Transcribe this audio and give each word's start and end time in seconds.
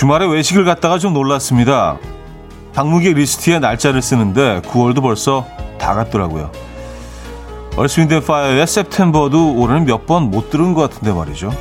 주말에 0.00 0.24
외식을 0.24 0.64
갔다가 0.64 0.96
좀 0.96 1.12
놀랐습니다. 1.12 1.98
방문객 2.72 3.16
리스트에 3.16 3.58
날짜를 3.58 4.00
쓰는데 4.00 4.62
9월도 4.62 5.02
벌써 5.02 5.46
다 5.78 5.92
갔더라고요. 5.92 6.50
Earth 7.76 8.03
Wind 8.03 8.24
Fire의 8.24 8.62
September도 8.62 9.56
올해는 9.56 9.84
몇 9.84 10.06
번 10.06 10.30
못 10.30 10.48
들은 10.48 10.72
것 10.72 10.88
같은데 10.88 11.12
말이죠. 11.12 11.52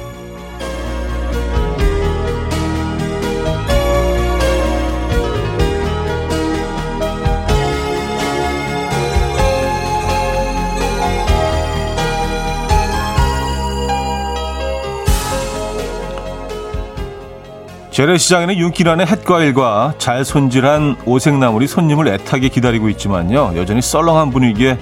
재래시장에는 18.00 18.58
윤기란의 18.58 19.08
햇과일과 19.08 19.96
잘 19.98 20.24
손질한 20.24 21.02
오색나물이 21.06 21.68
손님을 21.68 22.08
애타게 22.08 22.48
기다리고 22.48 22.88
있지만요. 22.88 23.52
여전히 23.58 23.82
썰렁한 23.82 24.30
분위기에 24.30 24.80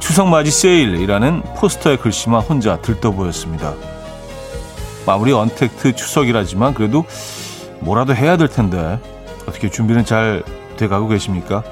추석맞이 0.00 0.50
세일이라는 0.50 1.44
포스터의 1.56 1.96
글씨만 1.96 2.42
혼자 2.42 2.76
들떠 2.76 3.12
보였습니다. 3.12 3.72
마무리 5.06 5.32
언택트 5.32 5.96
추석이라지만 5.96 6.74
그래도 6.74 7.06
뭐라도 7.80 8.14
해야 8.14 8.36
될 8.36 8.48
텐데 8.48 9.00
어떻게 9.48 9.70
준비는 9.70 10.04
잘 10.04 10.42
돼가고 10.76 11.08
계십니까? 11.08 11.62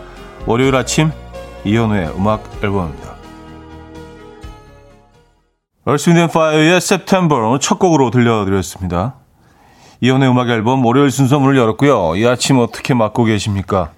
월요일 0.47 0.75
아침 0.77 1.13
이현우의 1.65 2.13
음악 2.17 2.43
앨범입니다. 2.65 3.17
Earth 5.85 6.09
Wind 6.09 6.29
Fire의 6.29 6.79
September 6.79 7.45
오늘 7.49 7.61
첫 7.61 7.79
곡으로 7.79 8.11
들려드렸습니다. 8.11 9.20
이현우의 10.01 10.31
음악 10.31 10.49
앨범 10.49 10.85
월요일 10.85 11.11
순서 11.11 11.39
문을 11.39 11.57
열었고요. 11.57 12.17
이 12.17 12.27
아침 12.27 12.59
어떻게 12.59 12.95
맞고 12.95 13.25
계십니까? 13.25 13.91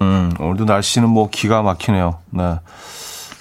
음, 0.00 0.32
오늘도 0.40 0.64
날씨는 0.64 1.08
뭐 1.08 1.28
기가 1.30 1.62
막히네요. 1.62 2.18
네. 2.30 2.58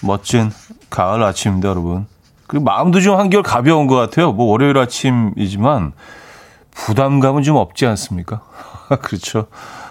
멋진 0.02 0.52
가을 0.90 1.24
아침입니다, 1.24 1.70
여러분. 1.70 2.06
그리고 2.46 2.66
마음도 2.66 3.02
좀 3.02 3.18
한결 3.18 3.42
가벼운 3.42 3.88
것 3.88 3.96
같아요. 3.96 4.32
뭐 4.32 4.46
월요일 4.52 4.78
아침이지만 4.78 5.94
부담감은 6.72 7.42
좀 7.42 7.56
없지 7.56 7.86
않습니까? 7.88 8.42
그렇죠. 9.02 9.48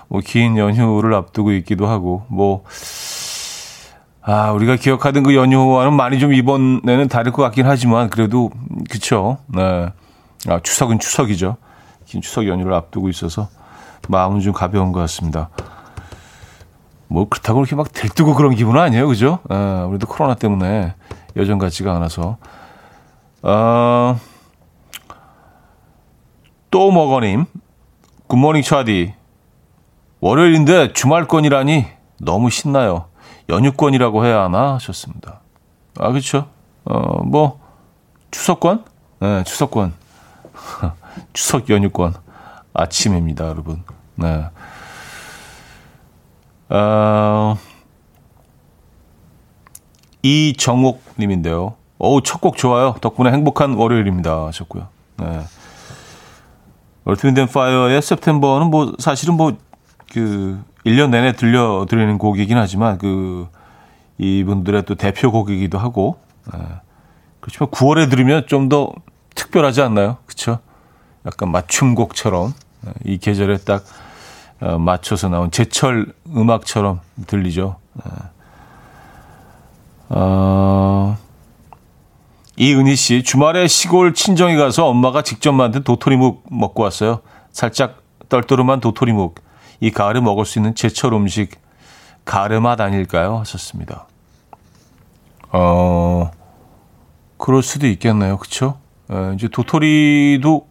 뭐 0.08 0.20
긴 0.24 0.56
연휴를 0.58 1.14
앞두고 1.14 1.52
있기도 1.52 1.88
하고 1.88 2.24
뭐 2.28 2.62
아, 4.20 4.52
우리가 4.52 4.76
기억하던 4.76 5.24
그 5.24 5.34
연휴와는 5.34 5.94
많이 5.94 6.20
좀 6.20 6.32
이번에는 6.32 7.08
다를 7.08 7.32
것 7.32 7.42
같긴 7.42 7.66
하지만 7.66 8.10
그래도 8.10 8.50
그쵸. 8.88 9.38
네. 9.48 9.88
아, 10.48 10.60
추석은 10.62 11.00
추석이죠. 11.00 11.56
긴 12.12 12.20
추석 12.20 12.46
연휴를 12.46 12.74
앞두고 12.74 13.08
있어서 13.08 13.48
마음은 14.08 14.40
좀 14.40 14.52
가벼운 14.52 14.92
것 14.92 15.00
같습니다. 15.00 15.48
뭐 17.08 17.26
그렇다고 17.26 17.60
그렇게 17.60 17.74
막 17.74 17.90
들뜨고 17.90 18.34
그런 18.34 18.54
기분은 18.54 18.78
아니에요, 18.78 19.08
그죠? 19.08 19.38
아, 19.48 19.86
우리도 19.88 20.06
코로나 20.06 20.34
때문에 20.34 20.94
여전 21.36 21.56
같지가 21.56 21.94
않아서. 21.96 22.36
어, 23.42 24.20
또 26.70 26.90
먹어님, 26.90 27.46
굿모닝 28.26 28.62
차디. 28.62 29.14
월요일인데 30.20 30.92
주말권이라니 30.92 31.86
너무 32.20 32.50
신나요. 32.50 33.06
연휴권이라고 33.48 34.26
해야 34.26 34.42
하나 34.42 34.74
하셨습니다. 34.74 35.40
아, 35.98 36.10
그렇죠. 36.10 36.48
어, 36.84 37.22
뭐 37.24 37.58
추석권? 38.30 38.84
네, 39.20 39.44
추석권. 39.44 39.94
추석 41.32 41.68
연휴권 41.70 42.14
아침입니다, 42.74 43.48
여러분. 43.48 43.82
네. 44.16 44.44
어, 46.68 47.56
이정옥 50.22 51.02
님인데요. 51.18 51.74
오, 51.98 52.20
첫곡 52.20 52.56
좋아요. 52.56 52.94
덕분에 53.00 53.30
행복한 53.30 53.74
월요일입니다. 53.74 54.46
하셨고요. 54.46 54.88
네. 55.18 55.40
얼트윈드 57.04 57.46
파이어의 57.46 57.98
September는 57.98 58.68
뭐 58.70 58.92
사실은 58.98 59.34
뭐 59.36 59.52
그 60.12 60.62
1년 60.84 61.08
내내 61.10 61.32
들려드리는 61.32 62.18
곡이긴 62.18 62.58
하지만 62.58 62.98
그 62.98 63.48
이분들의 64.18 64.84
또 64.84 64.94
대표곡이기도 64.94 65.78
하고 65.78 66.18
네. 66.52 66.58
그렇지만 67.40 67.70
9월에 67.70 68.10
들으면 68.10 68.46
좀 68.46 68.68
더 68.68 68.92
특별하지 69.34 69.80
않나요? 69.80 70.18
그렇죠? 70.26 70.58
약간 71.26 71.50
맞춤곡처럼 71.50 72.54
이 73.04 73.18
계절에 73.18 73.58
딱 73.58 73.84
어, 74.60 74.78
맞춰서 74.78 75.28
나온 75.28 75.50
제철 75.50 76.12
음악처럼 76.34 77.00
들리죠. 77.26 77.76
어, 80.08 81.16
이은희 82.56 82.96
씨, 82.96 83.22
주말에 83.22 83.66
시골 83.66 84.14
친정에 84.14 84.56
가서 84.56 84.86
엄마가 84.86 85.22
직접 85.22 85.52
만든 85.52 85.82
도토리묵 85.82 86.44
먹고 86.50 86.82
왔어요. 86.82 87.20
살짝 87.50 88.02
떨떠름한 88.28 88.80
도토리묵. 88.80 89.40
이 89.80 89.90
가을에 89.90 90.20
먹을 90.20 90.44
수 90.44 90.58
있는 90.58 90.74
제철 90.74 91.12
음식, 91.14 91.60
가을의 92.24 92.60
맛 92.60 92.80
아닐까요? 92.80 93.38
하셨습니다. 93.38 94.06
어, 95.50 96.30
그럴 97.36 97.62
수도 97.62 97.86
있겠네요. 97.88 98.38
그쵸? 98.38 98.78
에, 99.10 99.34
이제 99.34 99.48
도토리도 99.48 100.68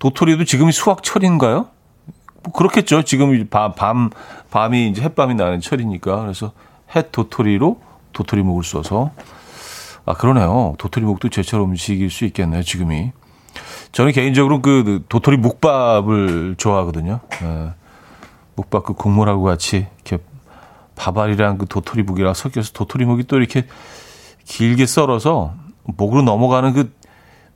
도토리도 0.00 0.44
지금이 0.44 0.72
수확 0.72 1.04
철인가요? 1.04 1.68
뭐 2.42 2.52
그렇겠죠. 2.52 3.02
지금 3.02 3.46
밤, 3.48 3.74
밤, 3.74 4.10
밤이 4.50 4.88
이제 4.88 5.02
햇밤이 5.02 5.34
나는 5.34 5.60
철이니까. 5.60 6.22
그래서 6.22 6.52
햇 6.96 7.12
도토리로 7.12 7.80
도토리묵을 8.12 8.64
써서. 8.64 9.12
아, 10.06 10.14
그러네요. 10.14 10.74
도토리묵도 10.78 11.28
제철 11.28 11.60
음식일 11.60 12.10
수 12.10 12.24
있겠네요. 12.24 12.62
지금이. 12.62 13.12
저는 13.92 14.12
개인적으로 14.12 14.62
그 14.62 15.04
도토리 15.08 15.36
묵밥을 15.36 16.56
좋아하거든요. 16.56 17.20
예. 17.42 17.72
묵밥 18.56 18.84
그 18.84 18.94
국물하고 18.94 19.42
같이 19.42 19.86
이렇게 20.04 20.22
밥알이랑 20.96 21.58
그 21.58 21.66
도토리묵이랑 21.66 22.34
섞여서 22.34 22.72
도토리묵이 22.72 23.24
또 23.24 23.36
이렇게 23.36 23.66
길게 24.44 24.86
썰어서 24.86 25.54
목으로 25.84 26.22
넘어가는 26.22 26.72
그 26.72 26.92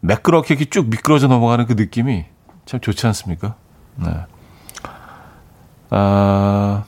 매끄럽게 0.00 0.54
이렇게 0.54 0.68
쭉 0.68 0.88
미끄러져 0.88 1.28
넘어가는 1.28 1.66
그 1.66 1.72
느낌이 1.72 2.24
참 2.66 2.80
좋지 2.80 3.06
않습니까? 3.08 3.54
네. 3.96 4.10
아, 5.90 6.84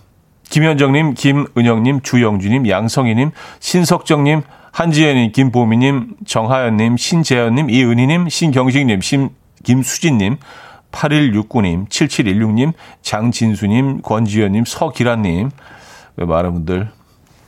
김현정님, 0.48 1.14
김은영님, 1.14 2.00
주영주님, 2.03 2.69
양성희님, 2.69 3.31
신석정님, 3.60 4.42
한지혜님, 4.72 5.32
김보미님, 5.32 6.16
정하연님, 6.26 6.97
신재현님, 6.97 7.70
이은희님, 7.70 8.28
신경식님, 8.28 9.00
신, 9.00 9.31
김수진님, 9.64 10.38
8169님, 10.92 11.88
7716님, 11.88 12.72
장진수님, 13.03 14.03
권지현님, 14.03 14.64
서기란님, 14.66 15.50
많은 16.16 16.53
분들 16.53 16.91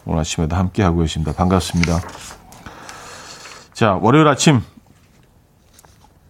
오늘 0.05 0.21
아침에도 0.21 0.57
함께하고 0.57 1.01
계십니다. 1.01 1.33
반갑습니다. 1.33 2.01
자, 3.73 3.95
월요일 4.01 4.27
아침 4.27 4.63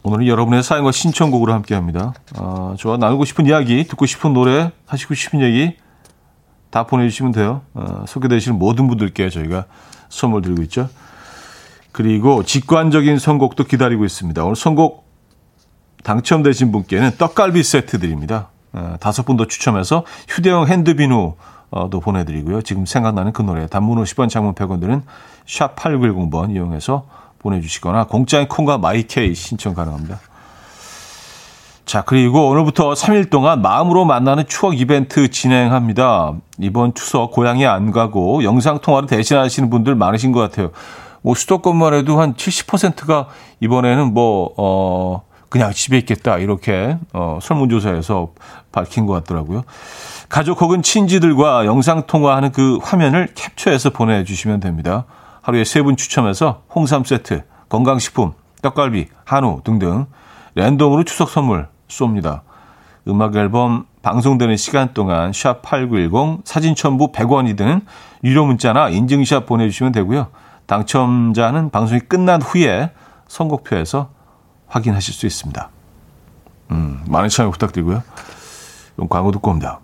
오늘은 0.09 0.27
여러분의 0.27 0.63
사연과 0.63 0.91
신청곡으로 0.91 1.53
함께합니다. 1.53 2.15
어, 2.39 2.75
저와 2.79 2.97
나누고 2.97 3.27
싶은 3.27 3.45
이야기, 3.45 3.85
듣고 3.87 4.07
싶은 4.07 4.33
노래, 4.33 4.73
하시고 4.87 5.13
싶은 5.13 5.43
얘기 5.43 5.77
다 6.71 6.87
보내주시면 6.87 7.33
돼요. 7.33 7.61
어, 7.75 8.05
소개되시는 8.09 8.59
모든 8.59 8.89
분들께 8.89 9.29
저희가 9.29 9.67
선물 10.09 10.41
드리고 10.41 10.63
있죠. 10.63 10.89
그리고 11.93 12.43
직관적인 12.43 13.19
선곡도 13.19 13.65
기다리고 13.65 14.07
있습니다. 14.07 14.43
오늘 14.45 14.57
선곡 14.57 15.07
당첨되신 16.05 16.73
분께는 16.73 17.19
떡갈비 17.19 17.63
세트 17.63 17.99
드립니다. 17.99 18.49
어, 18.73 18.97
다섯 19.01 19.27
분 19.27 19.37
더 19.37 19.47
추첨해서 19.47 20.07
휴대용 20.27 20.69
핸드비누 20.69 21.35
도 21.91 22.01
보내드리고요. 22.01 22.63
지금 22.63 22.87
생각나는 22.87 23.35
그 23.35 23.43
노래 23.43 23.67
단문 23.67 24.03
50원 24.03 24.31
장문 24.31 24.55
100원 24.55 24.81
드는 24.81 25.03
샵 25.47 25.77
8910번 25.77 26.51
이용해서 26.55 27.07
보내주시거나 27.39 28.05
공짜인 28.05 28.49
콩과 28.49 28.79
마이케이 28.79 29.35
신청 29.35 29.75
가능합니다. 29.75 30.21
자, 31.89 32.03
그리고 32.03 32.49
오늘부터 32.49 32.93
3일 32.93 33.31
동안 33.31 33.63
마음으로 33.63 34.05
만나는 34.05 34.45
추억 34.47 34.79
이벤트 34.79 35.31
진행합니다. 35.31 36.35
이번 36.59 36.93
추석 36.93 37.33
고향에 37.33 37.65
안 37.65 37.93
가고 37.93 38.45
영상통화를 38.45 39.09
대신하시는 39.09 39.71
분들 39.71 39.95
많으신 39.95 40.33
것 40.33 40.41
같아요. 40.41 40.71
뭐 41.23 41.35
수도권만 41.35 41.95
해도 41.95 42.21
한 42.21 42.35
70%가 42.35 43.29
이번에는 43.61 44.13
뭐, 44.13 44.53
어, 44.59 45.23
그냥 45.49 45.73
집에 45.73 45.97
있겠다. 45.97 46.37
이렇게, 46.37 46.99
어, 47.15 47.39
설문조사에서 47.41 48.33
밝힌 48.71 49.07
것 49.07 49.15
같더라고요. 49.15 49.63
가족 50.29 50.61
혹은 50.61 50.83
친지들과 50.83 51.65
영상통화하는 51.65 52.53
그 52.53 52.79
화면을 52.83 53.29
캡처해서 53.35 53.91
보내주시면 53.91 54.61
됩니다. 54.61 55.07
하루에 55.49 55.65
세 55.65 55.81
분 55.81 55.97
추첨해서 55.97 56.63
홍삼 56.75 57.05
세트, 57.05 57.43
건강식품, 57.71 58.35
떡갈비, 58.61 59.07
한우 59.25 59.63
등등 59.65 60.05
랜덤으로 60.55 61.05
추석 61.05 61.31
선물 61.31 61.69
쏩니다. 61.89 62.43
음악 63.09 63.35
앨범 63.35 63.87
방송되는 64.03 64.59
시간 64.59 64.93
동안 64.93 65.33
샵 65.33 65.63
8910 65.63 66.43
사진 66.45 66.75
첨부 66.75 67.13
100원이 67.13 67.57
드는 67.57 67.81
유료 68.25 68.45
문자나 68.45 68.91
인증샷 68.91 69.47
보내주시면 69.47 69.93
되고요. 69.93 70.27
당첨자는 70.67 71.71
방송이 71.71 72.01
끝난 72.01 72.43
후에 72.43 72.93
선곡표에서 73.29 74.11
확인하실 74.67 75.15
수 75.15 75.25
있습니다. 75.25 75.71
음, 76.73 77.03
많은 77.09 77.31
참여 77.31 77.51
부탁드리고요. 77.53 78.03
그럼 78.97 79.09
광고 79.09 79.31
듣고 79.31 79.51
옵니다. 79.51 79.81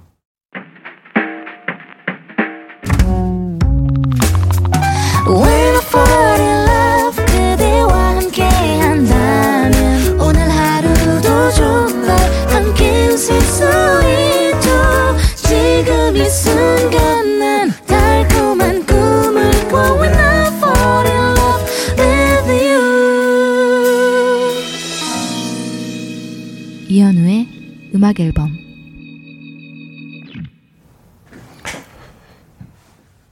음악 28.04 28.20
앨범 28.20 28.50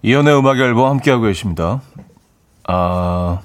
이연의 0.01 0.39
음악 0.39 0.59
앨범 0.61 0.89
함께하고 0.89 1.25
계십니다. 1.25 1.83
아, 2.67 3.43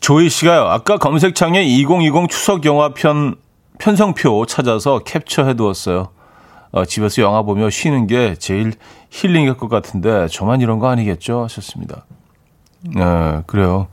조이 0.00 0.30
씨가요. 0.30 0.62
아까 0.62 0.96
검색창에 0.96 1.62
2020 1.64 2.30
추석 2.30 2.64
영화편 2.64 3.34
편성표 3.78 4.46
찾아서 4.46 5.00
캡처해 5.00 5.52
두었어요. 5.52 6.08
어, 6.72 6.86
집에서 6.86 7.20
영화 7.20 7.42
보며 7.42 7.68
쉬는 7.68 8.06
게 8.06 8.36
제일 8.36 8.72
힐링일 9.10 9.58
것 9.58 9.68
같은데 9.68 10.28
저만 10.28 10.62
이런 10.62 10.78
거 10.78 10.88
아니겠죠? 10.88 11.42
하셨습니다. 11.42 12.06
네, 12.94 13.42
그래요. 13.46 13.88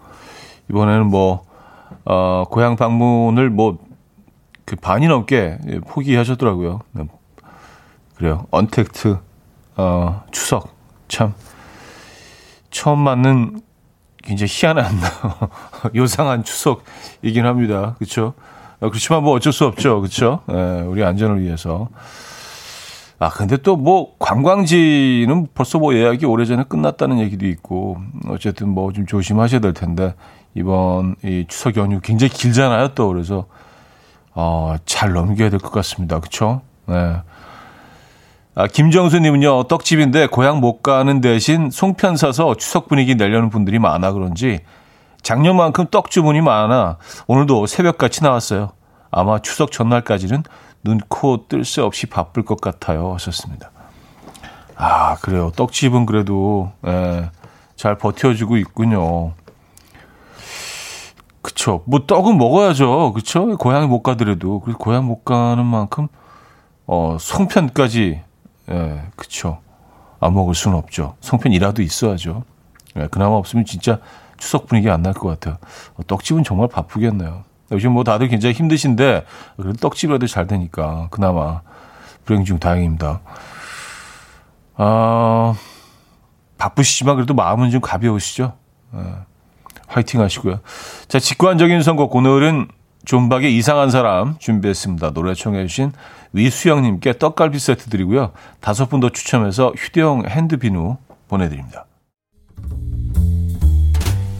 이번에는 0.69 1.07
뭐 1.07 1.43
어, 2.05 2.45
고향 2.49 2.77
방문을 2.77 3.49
뭐 3.49 3.77
그 4.67 4.75
반이 4.75 5.07
넘게 5.07 5.59
포기하셨더라고요. 5.87 6.81
네. 6.91 7.05
그래요. 8.17 8.45
언택트 8.51 9.17
어, 9.77 10.23
추석 10.31 10.75
참 11.07 11.33
처음 12.69 12.99
맞는 12.99 13.61
굉장히 14.23 14.49
희한한 14.51 14.91
요상한 15.95 16.43
추석이긴 16.43 17.45
합니다. 17.45 17.95
그렇죠? 17.97 18.33
그렇지만 18.79 19.23
뭐 19.23 19.33
어쩔 19.35 19.53
수 19.53 19.65
없죠. 19.65 20.01
그렇죠? 20.01 20.41
네, 20.47 20.81
우리 20.81 21.01
안전을 21.03 21.41
위해서. 21.41 21.87
아, 23.19 23.29
근데 23.29 23.55
또 23.57 23.77
뭐 23.77 24.15
관광지는 24.19 25.47
벌써 25.55 25.79
뭐 25.79 25.93
예약이 25.95 26.25
오래전에 26.25 26.65
끝났다는 26.67 27.19
얘기도 27.19 27.47
있고 27.47 27.97
어쨌든 28.27 28.67
뭐 28.69 28.91
좀 28.91 29.05
조심하셔야 29.05 29.61
될 29.61 29.73
텐데 29.73 30.13
이번 30.55 31.15
이 31.23 31.45
추석 31.47 31.77
연휴 31.77 32.01
굉장히 32.01 32.33
길잖아요. 32.33 32.89
또 32.95 33.07
그래서 33.07 33.45
어, 34.39 34.75
잘 34.85 35.13
넘겨야 35.13 35.49
될 35.49 35.59
것 35.59 35.71
같습니다. 35.71 36.19
그쵸? 36.19 36.61
네. 36.85 37.17
아, 38.53 38.67
김정수님은요, 38.67 39.63
떡집인데 39.63 40.27
고향 40.27 40.59
못 40.59 40.83
가는 40.83 41.21
대신 41.21 41.71
송편 41.71 42.17
사서 42.17 42.55
추석 42.55 42.87
분위기 42.87 43.15
내려는 43.15 43.49
분들이 43.49 43.79
많아 43.79 44.11
그런지 44.11 44.59
작년만큼 45.23 45.87
떡 45.89 46.11
주문이 46.11 46.41
많아 46.41 46.97
오늘도 47.25 47.65
새벽같이 47.65 48.23
나왔어요. 48.23 48.71
아마 49.09 49.39
추석 49.39 49.71
전날까지는 49.71 50.43
눈, 50.83 50.99
코 51.09 51.47
뜰 51.49 51.65
새 51.65 51.81
없이 51.81 52.05
바쁠 52.05 52.45
것 52.45 52.61
같아요. 52.61 53.13
하셨습니다. 53.15 53.71
아, 54.75 55.15
그래요. 55.17 55.51
떡집은 55.55 56.05
그래도, 56.05 56.71
예, 56.85 57.31
잘 57.75 57.97
버텨주고 57.97 58.57
있군요. 58.57 59.33
그쵸. 61.41 61.83
뭐 61.85 62.05
떡은 62.05 62.37
먹어야죠. 62.37 63.13
그쵸. 63.13 63.57
고향에 63.57 63.87
못 63.87 64.01
가더라도. 64.03 64.59
그래서 64.61 64.77
고향 64.77 65.05
못 65.05 65.23
가는 65.23 65.65
만큼, 65.65 66.07
어, 66.85 67.17
송편까지, 67.19 68.21
예, 68.69 69.01
그쵸. 69.15 69.59
안 70.19 70.33
먹을 70.33 70.55
수는 70.55 70.77
없죠. 70.77 71.15
송편이라도 71.21 71.81
있어야죠. 71.81 72.43
예, 72.97 73.07
그나마 73.07 73.35
없으면 73.35 73.65
진짜 73.65 73.99
추석 74.37 74.67
분위기 74.67 74.89
안 74.89 75.01
날 75.03 75.13
것 75.13 75.27
같아요. 75.29 75.57
어, 75.95 76.03
떡집은 76.05 76.43
정말 76.43 76.67
바쁘겠네요. 76.67 77.43
요즘 77.71 77.93
뭐 77.93 78.03
다들 78.03 78.27
굉장히 78.29 78.53
힘드신데, 78.55 79.25
그래도 79.57 79.73
떡집이라도 79.77 80.27
잘 80.27 80.47
되니까, 80.47 81.07
그나마 81.11 81.61
불행 82.25 82.43
중 82.45 82.59
다행입니다. 82.59 83.21
아, 84.75 85.53
바쁘시지만 86.57 87.15
그래도 87.15 87.33
마음은 87.33 87.69
좀 87.71 87.81
가벼우시죠? 87.81 88.53
예. 88.95 88.99
화이팅 89.87 90.21
하시고요. 90.21 90.59
자, 91.07 91.19
직관적인 91.19 91.81
선곡. 91.81 92.15
오늘은 92.15 92.67
존박의 93.05 93.55
이상한 93.55 93.89
사람 93.89 94.37
준비했습니다. 94.37 95.11
노래 95.11 95.33
청해주신 95.33 95.93
위수영님께 96.33 97.17
떡갈비 97.17 97.57
세트 97.57 97.89
드리고요. 97.89 98.31
다섯 98.59 98.89
분 98.89 98.99
더 98.99 99.09
추첨해서 99.09 99.71
휴대용 99.77 100.25
핸드비누 100.27 100.97
보내드립니다. 101.29 101.85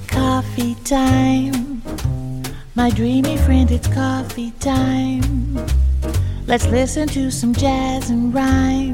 Coffee 0.10 0.76
time. 0.84 1.82
My 2.76 2.92
dreamy 2.92 3.36
friend, 3.36 3.74
it's 3.74 3.88
coffee 3.92 4.52
time. 4.60 5.56
Let's 6.48 6.68
listen 6.68 7.08
to 7.10 7.28
some 7.28 7.54
jazz 7.54 8.12
and 8.12 8.34
rhyme 8.34 8.94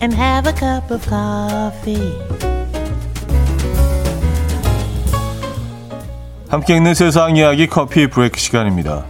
and 0.00 0.14
have 0.14 0.46
a 0.48 0.52
cup 0.52 0.90
of 0.90 1.06
coffee. 1.08 2.57
함께 6.48 6.74
있는 6.74 6.94
세상 6.94 7.36
이야기 7.36 7.66
커피 7.66 8.06
브레이크 8.06 8.40
시간입니다. 8.40 9.04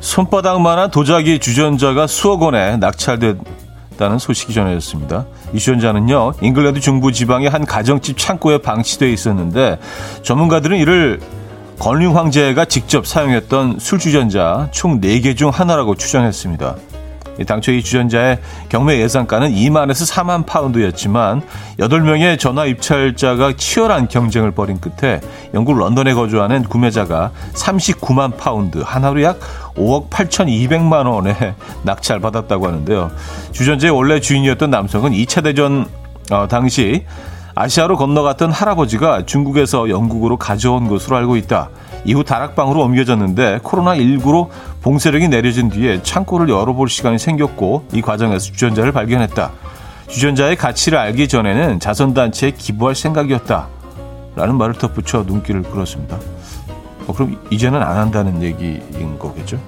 손바닥만한 0.00 0.90
도자기 0.90 1.38
주전자가 1.38 2.06
수억 2.06 2.40
원에 2.40 2.78
낙찰됐다는 2.78 4.18
소식이 4.18 4.54
전해졌습니다. 4.54 5.26
이 5.52 5.58
주전자는요, 5.58 6.32
잉글랜드 6.40 6.80
중부 6.80 7.12
지방의 7.12 7.50
한 7.50 7.66
가정집 7.66 8.16
창고에 8.16 8.56
방치되어 8.58 9.10
있었는데 9.10 9.78
전문가들은 10.22 10.78
이를 10.78 11.20
건륭 11.78 12.12
황제가 12.12 12.64
직접 12.64 13.06
사용했던 13.06 13.78
술 13.78 13.98
주전자 13.98 14.68
총 14.70 15.02
4개 15.02 15.36
중 15.36 15.50
하나라고 15.50 15.96
추정했습니다. 15.96 16.95
당초 17.44 17.72
이 17.72 17.82
주전자의 17.82 18.38
경매 18.68 18.98
예상가는 19.00 19.50
2만에서 19.50 20.10
4만 20.10 20.46
파운드였지만 20.46 21.42
8명의 21.78 22.38
전화 22.38 22.64
입찰자가 22.64 23.54
치열한 23.56 24.08
경쟁을 24.08 24.52
벌인 24.52 24.80
끝에 24.80 25.20
영국 25.54 25.76
런던에 25.76 26.14
거주하는 26.14 26.64
구매자가 26.64 27.32
39만 27.54 28.36
파운드, 28.36 28.78
한화로 28.78 29.22
약 29.22 29.38
5억 29.76 30.08
8,200만 30.08 31.06
원에 31.06 31.34
낙찰 31.84 32.20
받았다고 32.20 32.66
하는데요. 32.66 33.10
주전자의 33.52 33.90
원래 33.90 34.20
주인이었던 34.20 34.70
남성은 34.70 35.12
2차 35.12 35.42
대전 35.42 35.86
어, 36.30 36.46
당시 36.48 37.04
아시아로 37.54 37.96
건너갔던 37.96 38.52
할아버지가 38.52 39.24
중국에서 39.24 39.88
영국으로 39.88 40.36
가져온 40.36 40.88
것으로 40.88 41.16
알고 41.16 41.36
있다. 41.36 41.70
이후 42.06 42.22
다락방으로 42.22 42.80
옮겨졌는데 42.82 43.58
코로나19로 43.58 44.48
봉쇄령이 44.80 45.28
내려진 45.28 45.68
뒤에 45.68 46.02
창고를 46.02 46.48
열어볼 46.48 46.88
시간이 46.88 47.18
생겼고 47.18 47.88
이 47.92 48.00
과정에서 48.00 48.44
주전자를 48.46 48.92
발견했다. 48.92 49.50
주전자의 50.08 50.54
가치를 50.54 50.98
알기 50.98 51.26
전에는 51.26 51.80
자선단체에 51.80 52.52
기부할 52.52 52.94
생각이었다. 52.94 53.66
라는 54.36 54.56
말을 54.56 54.74
덧붙여 54.74 55.24
눈길을 55.26 55.62
끌었습니다. 55.62 56.16
어, 57.08 57.12
그럼 57.12 57.40
이제는 57.50 57.82
안 57.82 57.96
한다는 57.96 58.40
얘기인 58.40 59.18
거겠죠? 59.18 59.58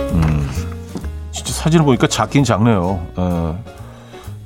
음, 0.00 0.50
진짜 1.30 1.52
사진을 1.52 1.84
보니까 1.84 2.08
작긴 2.08 2.42
작네요. 2.42 3.06
어, 3.14 3.62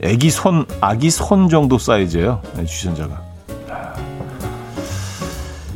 애기 0.03 0.31
손, 0.31 0.67
아기 0.81 1.11
손 1.11 1.49
정도 1.49 1.79
사이즈예요. 1.79 2.41
네, 2.57 2.65
주전자가. 2.65 3.21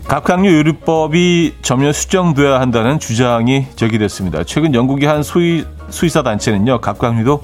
각각류 0.09 0.50
의료법이 0.50 1.57
전면 1.62 1.93
수정돼야 1.93 2.61
한다는 2.61 2.99
주장이 2.99 3.66
제기됐습니다. 3.75 4.45
최근 4.45 4.75
영국의 4.75 5.09
한 5.09 5.23
수의, 5.23 5.64
수의사 5.88 6.23
단체는요, 6.23 6.81
각각류도 6.81 7.43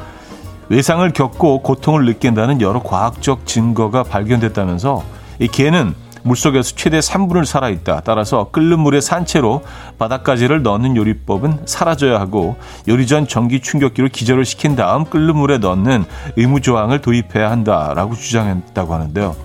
외상을 0.68 1.10
겪고 1.12 1.62
고통을 1.62 2.04
느낀다는 2.04 2.60
여러 2.60 2.82
과학적 2.82 3.46
증거가 3.46 4.02
발견됐다면서 4.02 5.02
이 5.40 5.48
개는 5.48 5.94
물속에서 6.22 6.74
최대 6.76 6.98
3분을 6.98 7.44
살아있다. 7.44 8.02
따라서 8.04 8.50
끓는 8.50 8.78
물에 8.80 9.00
산 9.00 9.26
채로 9.26 9.62
바닥가지를 9.98 10.62
넣는 10.62 10.96
요리법은 10.96 11.60
사라져야 11.66 12.20
하고 12.20 12.56
요리 12.88 13.06
전 13.06 13.26
전기 13.26 13.60
충격기로 13.60 14.08
기절을 14.08 14.44
시킨 14.44 14.76
다음 14.76 15.04
끓는 15.04 15.36
물에 15.36 15.58
넣는 15.58 16.04
의무 16.36 16.60
조항을 16.60 17.00
도입해야 17.00 17.50
한다라고 17.50 18.14
주장했다고 18.14 18.94
하는데요. 18.94 19.36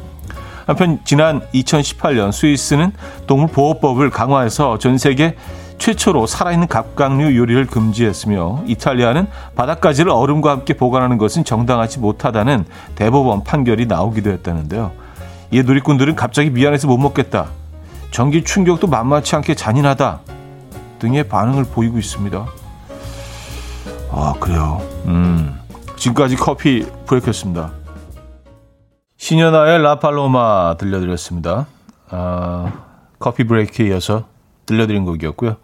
한편 0.66 1.00
지난 1.04 1.42
2018년 1.54 2.32
스위스는 2.32 2.92
동물 3.28 3.50
보호법을 3.50 4.10
강화해서 4.10 4.80
전 4.80 4.98
세계 4.98 5.36
최초로 5.78 6.26
살아있는 6.26 6.68
갑각류 6.68 7.38
요리를 7.38 7.68
금지했으며 7.68 8.64
이탈리아는 8.66 9.28
바닥가지를 9.56 10.10
얼음과 10.10 10.50
함께 10.50 10.74
보관하는 10.74 11.18
것은 11.18 11.44
정당하지 11.44 12.00
못하다는 12.00 12.66
대법원 12.96 13.44
판결이 13.44 13.86
나오기도 13.86 14.32
했다는데요. 14.32 15.05
이에 15.56 15.62
누리꾼들은 15.62 16.16
갑자기 16.16 16.50
미안해서 16.50 16.86
못 16.86 16.98
먹겠다. 16.98 17.48
전기 18.12 18.44
충격도 18.44 18.88
만만치 18.88 19.38
않게 19.38 19.56
잔인하다. 19.56 20.20
등의 21.00 21.30
반응을 21.30 21.64
보이고 21.64 21.98
있습니다. 21.98 22.46
아, 24.12 24.34
그래요. 24.38 24.82
음. 25.06 25.58
지금까지 25.96 26.36
커피 26.36 26.86
브레이크였습니다. 27.06 27.72
신현아의 29.16 29.82
라팔로마 29.82 30.76
들려드렸습니다. 30.78 31.68
아, 32.10 32.74
커피 33.18 33.46
브레이크에 33.46 33.88
이어서 33.88 34.26
들려드린 34.66 35.06
곡이었고요. 35.06 35.56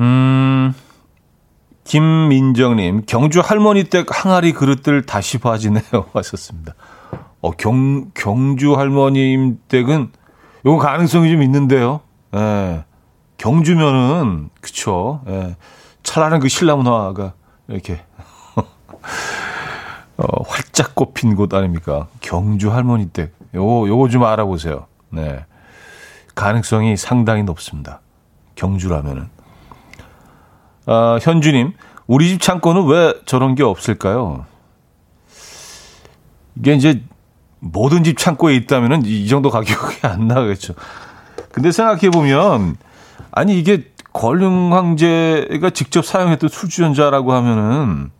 음, 0.00 0.74
김민정님, 1.84 3.04
경주 3.06 3.40
할머니 3.40 3.84
댁 3.84 4.06
항아리 4.10 4.52
그릇들 4.52 5.06
다시 5.06 5.38
봐지네요. 5.38 6.06
하셨습니다. 6.12 6.74
어, 7.40 7.50
경, 7.52 8.10
경주 8.14 8.74
할머님 8.74 9.58
댁은 9.68 10.12
요거 10.66 10.78
가능성이 10.78 11.30
좀 11.30 11.42
있는데요. 11.42 12.00
예. 12.34 12.84
경주면은, 13.38 14.50
그쵸. 14.60 15.22
예. 15.28 15.56
찰나는 16.02 16.40
그 16.40 16.48
신라문화가 16.48 17.32
이렇게, 17.68 18.00
어, 20.18 20.42
활짝 20.46 20.94
꽃핀 20.94 21.34
곳 21.34 21.54
아닙니까? 21.54 22.08
경주 22.20 22.70
할머니 22.70 23.08
댁. 23.08 23.34
요거, 23.54 23.88
요거 23.88 24.08
좀 24.10 24.24
알아보세요. 24.24 24.86
네. 25.08 25.44
가능성이 26.34 26.96
상당히 26.96 27.42
높습니다. 27.42 28.00
경주라면은. 28.54 29.30
아, 30.86 31.18
현주님, 31.22 31.72
우리 32.06 32.28
집 32.28 32.42
창고는 32.42 32.86
왜 32.86 33.14
저런 33.24 33.54
게 33.54 33.62
없을까요? 33.62 34.44
이게 36.56 36.74
이제 36.74 37.02
모든 37.60 38.04
집 38.04 38.18
창고에 38.18 38.54
있다면은 38.56 39.04
이 39.04 39.28
정도 39.28 39.50
가격이 39.50 39.98
안 40.06 40.26
나가겠죠. 40.26 40.74
근데 41.52 41.72
생각해 41.72 42.10
보면 42.10 42.76
아니 43.30 43.58
이게 43.58 43.90
권룡 44.12 44.74
황제가 44.74 45.70
직접 45.70 46.04
사용했던 46.04 46.48
수주전자라고 46.48 47.32
하면은 47.32 48.10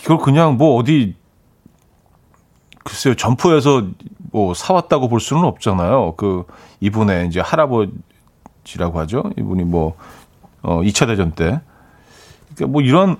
이걸 0.00 0.18
그냥 0.18 0.56
뭐 0.56 0.76
어디 0.76 1.16
글쎄요 2.84 3.14
점포에서 3.14 3.86
뭐 4.30 4.54
사왔다고 4.54 5.08
볼 5.08 5.20
수는 5.20 5.44
없잖아요. 5.44 6.14
그 6.16 6.44
이분의 6.80 7.28
이제 7.28 7.40
할아버지라고 7.40 8.98
하죠. 9.00 9.30
이분이 9.38 9.64
뭐 9.64 9.96
어, 10.62 10.80
2차 10.82 11.06
대전 11.06 11.32
때. 11.32 11.60
그러니까 12.54 12.72
뭐 12.72 12.82
이런, 12.82 13.16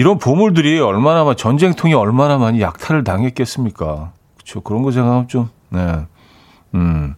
이런 0.00 0.18
보물들이 0.18 0.80
얼마나, 0.80 1.24
많, 1.24 1.36
전쟁통이 1.36 1.92
얼마나 1.92 2.38
많이 2.38 2.62
약탈을 2.62 3.04
당했겠습니까. 3.04 4.12
그렇죠. 4.34 4.62
그런 4.62 4.80
거 4.80 4.92
생각하면 4.92 5.28
좀, 5.28 5.50
네. 5.68 6.06
음. 6.74 7.14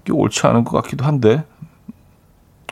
이게 0.00 0.10
옳지 0.14 0.46
않은 0.46 0.64
것 0.64 0.80
같기도 0.80 1.04
한데. 1.04 1.44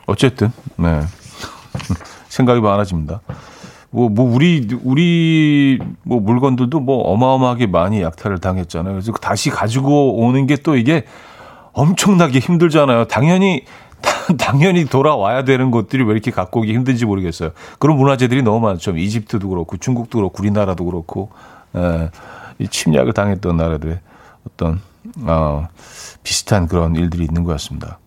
어쨌든, 0.07 0.51
네. 0.77 1.01
생각이 2.29 2.61
많아집니다. 2.61 3.21
뭐, 3.91 4.09
뭐, 4.09 4.25
우리, 4.25 4.67
우리, 4.81 5.77
뭐, 6.01 6.19
물건들도 6.19 6.79
뭐, 6.79 6.97
어마어마하게 7.13 7.67
많이 7.67 8.01
약탈을 8.01 8.39
당했잖아요. 8.39 8.91
그래서 8.91 9.11
다시 9.11 9.51
가지고 9.51 10.15
오는 10.15 10.47
게 10.47 10.55
또 10.55 10.75
이게 10.75 11.05
엄청나게 11.73 12.39
힘들잖아요. 12.39 13.05
당연히 13.05 13.65
당연히 14.37 14.85
돌아와야 14.85 15.43
되는 15.43 15.71
것들이 15.71 16.03
왜 16.03 16.11
이렇게 16.11 16.31
갖고 16.31 16.61
오기 16.61 16.73
힘든지 16.73 17.05
모르겠어요. 17.05 17.51
그런 17.79 17.97
문화재들이 17.97 18.41
너무 18.43 18.59
많죠. 18.59 18.95
이집트도 18.95 19.49
그렇고 19.49 19.77
중국도 19.77 20.19
그렇고 20.19 20.35
우리나라도 20.39 20.85
그렇고 20.85 21.31
에, 21.75 22.09
이 22.59 22.67
침략을 22.67 23.13
당했던 23.13 23.57
나라들의 23.57 23.99
어떤 24.47 24.81
어, 25.21 25.67
비슷한 26.23 26.67
그런 26.67 26.95
일들이 26.95 27.23
있는 27.23 27.43
것 27.43 27.51
같습니다. 27.53 27.99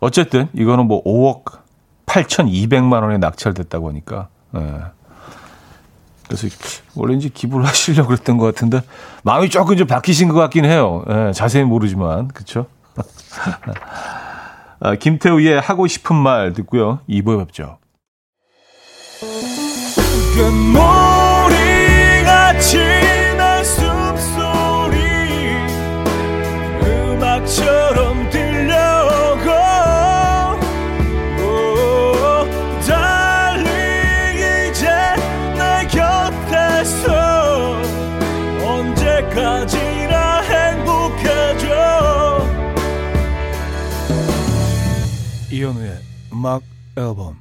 어쨌든 0.00 0.48
이거는 0.52 0.86
뭐 0.86 1.02
5억 1.04 1.60
8,200만 2.06 3.02
원에 3.02 3.18
낙찰됐다고 3.18 3.88
하니까 3.88 4.28
에. 4.56 4.58
그래서 6.26 6.48
원래 6.94 7.14
이제 7.14 7.28
기부를 7.28 7.66
하시려고 7.68 8.08
그랬던 8.08 8.38
것 8.38 8.46
같은데 8.46 8.80
마음이 9.22 9.50
조금 9.50 9.76
좀 9.76 9.86
바뀌신 9.86 10.28
것 10.28 10.34
같긴 10.34 10.64
해요. 10.64 11.04
에, 11.08 11.32
자세히 11.32 11.64
모르지만 11.64 12.28
그렇죠. 12.28 12.66
아, 14.84 14.96
김태우의 14.96 15.60
하고 15.60 15.86
싶은 15.86 16.16
말 16.16 16.52
듣고요. 16.52 17.00
2부에 17.08 17.38
뵙죠. 17.38 17.78
금 20.34 20.72
이현우의 45.72 46.00
음악 46.32 46.62
앨범. 46.96 47.36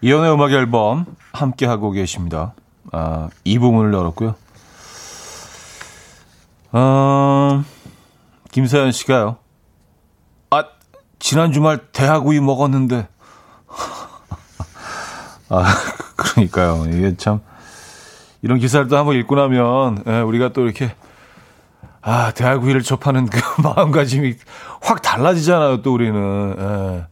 이현우의 0.00 0.32
음악 0.32 0.52
앨범 0.52 1.04
함께 1.32 1.66
하고 1.66 1.90
계십니다. 1.90 2.54
아, 2.92 3.28
이 3.44 3.58
부분을 3.58 3.92
열었고요. 3.92 4.34
어, 6.72 7.64
김사연 8.50 8.92
씨가요. 8.92 9.36
아, 10.50 10.64
지난 11.18 11.52
주말 11.52 11.90
대하구이 11.92 12.40
먹었는데. 12.40 13.08
아, 15.50 15.64
그러니까요. 16.16 16.86
이게 16.90 17.16
참 17.16 17.40
이런 18.40 18.58
기사를 18.58 18.88
또 18.88 18.96
한번 18.96 19.16
읽고 19.16 19.34
나면 19.34 20.04
예, 20.06 20.20
우리가 20.20 20.52
또 20.54 20.62
이렇게 20.64 20.94
아, 22.00 22.32
대하구이를 22.32 22.82
접하는 22.82 23.26
그 23.26 23.40
마음가짐이 23.62 24.34
확 24.80 25.02
달라지잖아요, 25.02 25.82
또 25.82 25.94
우리는. 25.94 26.54
예. 26.58 27.06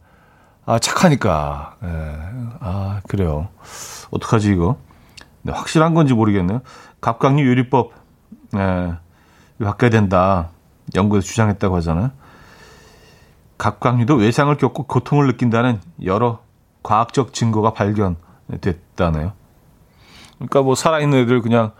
아, 0.65 0.79
착하니까. 0.79 1.75
예. 1.83 2.15
아, 2.59 3.01
그래요. 3.07 3.49
어떡하지, 4.11 4.51
이거? 4.51 4.77
네, 5.41 5.51
확실한 5.51 5.93
건지 5.93 6.13
모르겠네요. 6.13 6.61
갑각류 7.01 7.47
요리법, 7.47 7.91
예. 8.55 8.93
바뀌어야 9.63 9.89
된다. 9.89 10.49
연구에서 10.95 11.25
주장했다고 11.27 11.75
하잖아요. 11.77 12.11
갑각류도 13.57 14.15
외상을 14.15 14.55
겪고 14.55 14.83
고통을 14.83 15.27
느낀다는 15.27 15.81
여러 16.03 16.39
과학적 16.83 17.33
증거가 17.33 17.73
발견됐다네요. 17.73 19.33
그러니까 20.35 20.61
뭐 20.61 20.75
살아있는 20.75 21.19
애들 21.19 21.41
그냥 21.41 21.71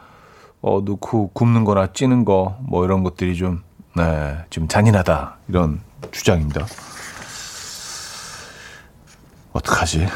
어, 0.62 0.82
넣고 0.84 1.30
굽는 1.34 1.64
거나 1.64 1.94
찌는 1.94 2.26
거, 2.26 2.58
뭐 2.62 2.84
이런 2.86 3.04
것들이 3.04 3.36
좀, 3.36 3.62
네, 3.96 4.38
좀 4.50 4.68
잔인하다. 4.68 5.38
이런 5.50 5.82
주장입니다. 6.12 6.66
어떡하지? 9.54 10.08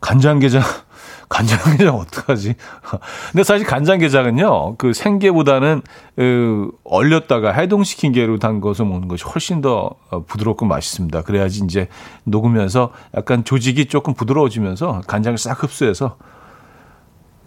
간장게장, 0.00 0.62
간장게장 1.28 1.94
어떡하지? 1.94 2.54
근데 3.32 3.42
사실 3.42 3.66
간장게장은요, 3.66 4.76
그 4.76 4.92
생게보다는, 4.92 5.82
그, 6.16 6.70
얼렸다가 6.84 7.52
해동시킨 7.52 8.12
게로 8.12 8.38
담궈서 8.38 8.84
먹는 8.84 9.08
것이 9.08 9.24
훨씬 9.24 9.62
더 9.62 9.90
부드럽고 10.26 10.66
맛있습니다. 10.66 11.22
그래야지 11.22 11.62
이제 11.64 11.88
녹으면서 12.24 12.92
약간 13.16 13.44
조직이 13.44 13.86
조금 13.86 14.12
부드러워지면서 14.12 15.02
간장을 15.06 15.38
싹 15.38 15.62
흡수해서, 15.62 16.16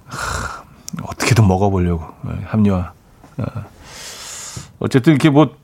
하, 0.05 0.56
어떻게든 1.03 1.47
먹어보려고 1.47 2.05
네, 2.23 2.31
합리화. 2.45 2.93
어. 3.37 3.43
어쨌든 4.79 5.13
이렇게 5.13 5.29
뭐 5.29 5.55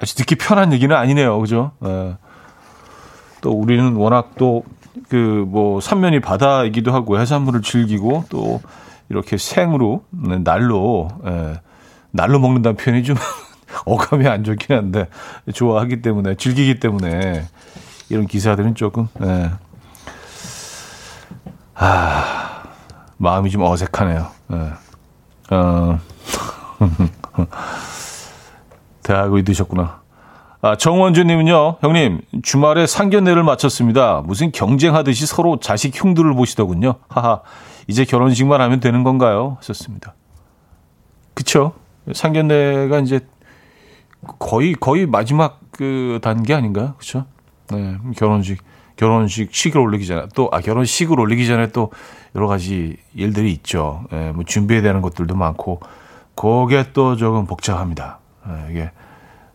아주 0.00 0.14
듣기 0.16 0.36
편한 0.36 0.72
얘기는 0.72 0.94
아니네요, 0.94 1.38
그죠? 1.40 1.72
예. 1.84 2.16
또 3.40 3.52
우리는 3.52 3.94
워낙 3.94 4.34
또 4.36 4.62
그 5.08 5.44
뭐 5.48 5.80
삼면이 5.80 6.20
바다이기도 6.20 6.92
하고 6.92 7.18
해산물을 7.20 7.62
즐기고 7.62 8.24
또 8.28 8.60
이렇게 9.08 9.36
생으로 9.36 10.04
네, 10.10 10.38
날로 10.38 11.08
예, 11.26 11.60
날로 12.10 12.38
먹는다는 12.38 12.76
표현이 12.76 13.04
좀 13.04 13.16
어감이 13.86 14.26
안 14.26 14.44
좋긴 14.44 14.76
한데 14.76 15.08
좋아하기 15.52 16.02
때문에 16.02 16.34
즐기기 16.36 16.80
때문에 16.80 17.44
이런 18.08 18.26
기사들은 18.26 18.74
조금 18.74 19.08
예. 19.22 19.50
아 21.74 22.62
마음이 23.16 23.50
좀 23.50 23.62
어색하네요. 23.62 24.28
예. 24.52 25.54
어. 25.54 25.98
대학을 29.02 29.44
드셨구나. 29.44 30.00
아, 30.62 30.76
정원주님은요, 30.76 31.76
형님, 31.80 32.20
주말에 32.42 32.86
상견례를 32.86 33.42
마쳤습니다. 33.42 34.22
무슨 34.24 34.52
경쟁하듯이 34.52 35.26
서로 35.26 35.58
자식 35.58 35.92
흉들을 35.94 36.34
보시더군요. 36.34 36.96
하하, 37.08 37.40
이제 37.86 38.04
결혼식만 38.04 38.60
하면 38.60 38.80
되는 38.80 39.02
건가요? 39.02 39.56
하셨습니다. 39.60 40.14
그쵸? 41.32 41.72
상견례가 42.12 42.98
이제 43.00 43.20
거의, 44.38 44.74
거의 44.74 45.06
마지막 45.06 45.60
그 45.70 46.18
단계 46.22 46.52
아닌가요? 46.52 46.94
그쵸? 46.98 47.24
네, 47.70 47.96
결혼식, 48.16 48.62
결혼식 49.00 49.54
식을 49.54 49.80
올리기 49.80 50.06
전에, 50.06 50.26
또, 50.34 50.50
아, 50.52 50.60
결혼식을 50.60 51.18
올리기 51.18 51.46
전에 51.46 51.68
또 51.68 51.90
여러 52.36 52.46
가지 52.46 52.98
일들이 53.14 53.50
있죠. 53.52 54.04
예, 54.12 54.30
뭐 54.32 54.44
준비해야 54.44 54.82
되는 54.82 55.00
것들도 55.00 55.34
많고, 55.34 55.80
그게 56.34 56.84
또 56.92 57.16
조금 57.16 57.46
복잡합니다. 57.46 58.18
예, 58.46 58.70
이게, 58.70 58.90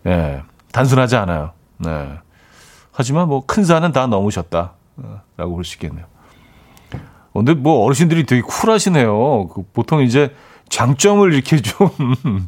예, 0.07 0.41
단순하지 0.71 1.15
않아요. 1.17 1.51
네. 1.77 2.17
하지만 2.91 3.27
뭐 3.27 3.41
큰 3.45 3.63
산은 3.63 3.91
다 3.91 4.07
넘으셨다. 4.07 4.73
라고 5.37 5.53
볼 5.53 5.63
수 5.63 5.75
있겠네요. 5.75 6.05
근데 7.31 7.53
뭐 7.53 7.83
어르신들이 7.85 8.25
되게 8.25 8.41
쿨하시네요. 8.41 9.49
그 9.49 9.63
보통 9.73 10.01
이제 10.01 10.33
장점을 10.69 11.31
이렇게 11.33 11.57
좀 11.57 11.89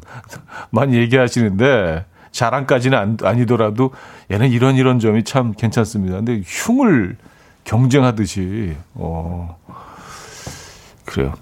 많이 0.70 0.96
얘기하시는데 0.96 2.06
자랑까지는 2.32 3.18
아니더라도 3.22 3.90
얘는 4.30 4.50
이런 4.50 4.76
이런 4.76 4.98
점이 4.98 5.24
참 5.24 5.52
괜찮습니다. 5.52 6.16
근데 6.16 6.42
흉을 6.44 7.16
경쟁하듯이 7.64 8.76
어 8.94 9.58
그래요. 11.04 11.34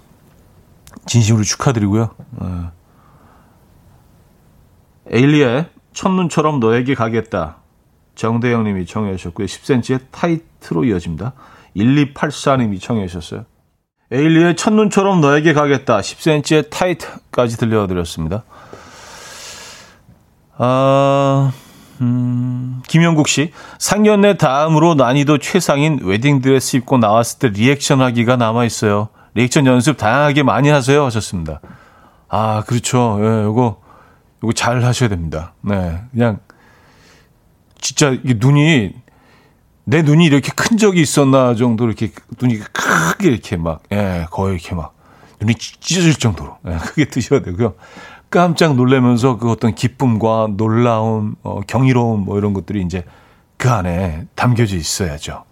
진심으로 1.05 1.43
축하드리고요. 1.43 2.09
어. 2.37 2.71
에일리의 5.09 5.67
첫눈처럼 5.93 6.59
너에게 6.59 6.95
가겠다. 6.95 7.57
정대영 8.15 8.63
님이 8.63 8.85
청해 8.85 9.15
주셨고요. 9.15 9.45
10cm의 9.45 10.01
타이트로 10.11 10.85
이어집니다. 10.85 11.33
1284 11.75 12.57
님이 12.57 12.79
청해 12.79 13.07
주셨어요. 13.07 13.45
에일리의 14.11 14.55
첫눈처럼 14.55 15.21
너에게 15.21 15.53
가겠다. 15.53 15.99
10cm의 15.99 16.69
Tight까지 16.69 17.57
들려드렸습니다. 17.57 18.43
아, 20.57 21.51
음, 22.01 22.81
김영국 22.87 23.27
씨. 23.27 23.51
상견례 23.79 24.37
다음으로 24.37 24.95
난이도 24.95 25.37
최상인 25.39 25.99
웨딩드레스 26.01 26.77
입고 26.77 26.97
나왔을 26.97 27.39
때 27.39 27.49
리액션 27.49 28.01
하기가 28.01 28.35
남아있어요. 28.37 29.09
리액션 29.33 29.65
연습 29.65 29.97
다양하게 29.97 30.43
많이 30.43 30.69
하세요. 30.69 31.03
하셨습니다. 31.05 31.61
아, 32.29 32.63
그렇죠. 32.65 33.19
예, 33.21 33.43
요거 33.43 33.81
이거 34.43 34.51
잘 34.53 34.83
하셔야 34.83 35.09
됩니다. 35.09 35.53
네. 35.61 36.01
그냥, 36.11 36.39
진짜 37.79 38.09
이게 38.09 38.35
눈이, 38.37 38.93
내 39.85 40.01
눈이 40.01 40.25
이렇게 40.25 40.51
큰 40.55 40.77
적이 40.77 41.01
있었나 41.01 41.55
정도로 41.55 41.91
이렇게 41.91 42.11
눈이 42.41 42.59
크게 42.73 43.29
이렇게 43.29 43.57
막, 43.57 43.81
예, 43.91 44.25
거의 44.31 44.55
이렇게 44.55 44.75
막, 44.75 44.95
눈이 45.39 45.55
찢어질 45.55 46.15
정도로, 46.15 46.57
예, 46.67 46.77
크게 46.77 47.05
뜨셔야 47.05 47.41
되고요. 47.41 47.75
깜짝 48.29 48.75
놀라면서 48.75 49.37
그 49.37 49.49
어떤 49.49 49.73
기쁨과 49.73 50.49
놀라움, 50.51 51.35
어, 51.43 51.61
경이로움 51.61 52.25
뭐 52.25 52.37
이런 52.37 52.53
것들이 52.53 52.81
이제 52.81 53.05
그 53.57 53.69
안에 53.69 54.27
담겨져 54.35 54.75
있어야죠. 54.75 55.43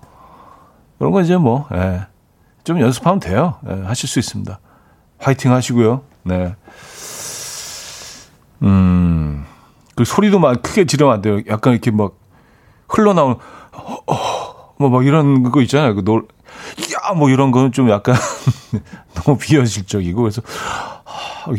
그런 0.97 1.11
거 1.11 1.21
이제 1.21 1.37
뭐, 1.37 1.67
예, 1.73 2.01
좀 2.63 2.79
연습하면 2.79 3.19
돼요. 3.19 3.55
예, 3.69 3.83
하실 3.85 4.09
수 4.09 4.19
있습니다. 4.19 4.59
화이팅 5.19 5.51
하시고요. 5.51 6.01
네. 6.23 6.55
음, 8.63 9.45
그 9.95 10.05
소리도 10.05 10.39
막 10.39 10.61
크게 10.61 10.85
지르면 10.85 11.13
안 11.13 11.21
돼요. 11.21 11.39
약간 11.47 11.73
이렇게 11.73 11.91
막 11.91 12.15
흘러나오는, 12.87 13.37
어, 13.73 13.97
어, 14.07 14.73
뭐, 14.77 14.89
막 14.89 15.05
이런 15.05 15.43
거 15.43 15.61
있잖아요. 15.61 15.95
그 15.95 16.03
놀, 16.03 16.27
야, 16.93 17.13
뭐 17.13 17.29
이런 17.29 17.51
거는 17.51 17.71
좀 17.71 17.89
약간 17.89 18.15
너무 19.15 19.37
비현실적이고, 19.37 20.21
그래서 20.21 20.41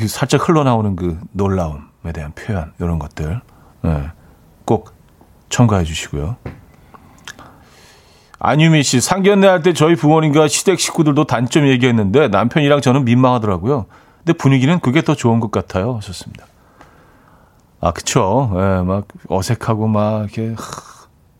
살짝 0.08 0.48
흘러나오는 0.48 0.96
그 0.96 1.18
놀라움에 1.32 2.12
대한 2.14 2.32
표현, 2.32 2.72
이런 2.78 2.98
것들, 2.98 3.40
네, 3.82 4.10
꼭 4.64 4.94
첨가해 5.48 5.84
주시고요. 5.84 6.36
안유미 8.38 8.82
씨, 8.82 9.00
상견례 9.00 9.46
할 9.46 9.62
때 9.62 9.72
저희 9.72 9.96
부모님과 9.96 10.48
시댁 10.48 10.78
식구들도 10.78 11.24
단점 11.24 11.66
얘기했는데 11.68 12.28
남편이랑 12.28 12.80
저는 12.80 13.04
민망하더라고요. 13.04 13.86
근데 14.18 14.32
분위기는 14.36 14.78
그게 14.80 15.02
더 15.02 15.14
좋은 15.14 15.40
것 15.40 15.50
같아요. 15.50 15.96
하셨습니다. 15.96 16.46
아, 17.80 17.92
그쵸. 17.92 18.50
예, 18.54 18.82
막 18.82 19.06
어색하고 19.28 19.86
막 19.88 20.22
이렇게 20.22 20.54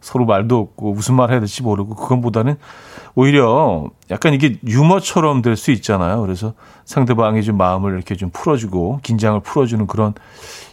서로 0.06 0.24
말도 0.24 0.56
없고 0.60 0.92
무슨 0.92 1.16
말 1.16 1.32
해야 1.32 1.40
될지 1.40 1.64
모르고 1.64 1.96
그것보다는 1.96 2.54
오히려 3.16 3.86
약간 4.08 4.34
이게 4.34 4.56
유머처럼 4.64 5.42
될 5.42 5.56
수 5.56 5.72
있잖아요. 5.72 6.20
그래서 6.20 6.54
상대방이 6.84 7.42
좀 7.42 7.56
마음을 7.56 7.92
이렇게 7.94 8.14
좀 8.14 8.30
풀어주고 8.30 9.00
긴장을 9.02 9.40
풀어주는 9.40 9.84
그런 9.88 10.14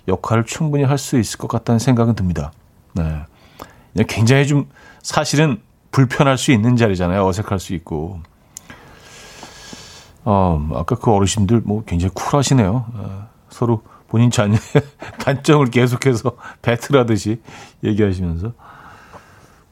역할을 0.07 0.43
충분히 0.45 0.83
할 0.83 0.99
수 0.99 1.17
있을 1.17 1.39
것 1.39 1.47
같다는 1.47 1.79
생각은 1.79 2.13
듭니다. 2.13 2.51
네. 2.93 3.23
굉장히 4.07 4.45
좀 4.45 4.69
사실은 5.01 5.59
불편할 5.89 6.37
수 6.37 6.51
있는 6.51 6.75
자리잖아요. 6.75 7.25
어색할 7.25 7.59
수 7.59 7.73
있고. 7.73 8.19
어, 10.25 10.69
아까 10.75 10.95
그 10.95 11.11
어르신들 11.11 11.63
뭐 11.65 11.83
굉장히 11.85 12.11
쿨하시네요. 12.13 12.85
어, 12.93 13.27
서로 13.49 13.81
본인 14.09 14.29
자녀의 14.29 14.59
단점을 15.25 15.65
계속해서 15.71 16.33
배틀하듯이 16.61 17.41
얘기하시면서 17.83 18.53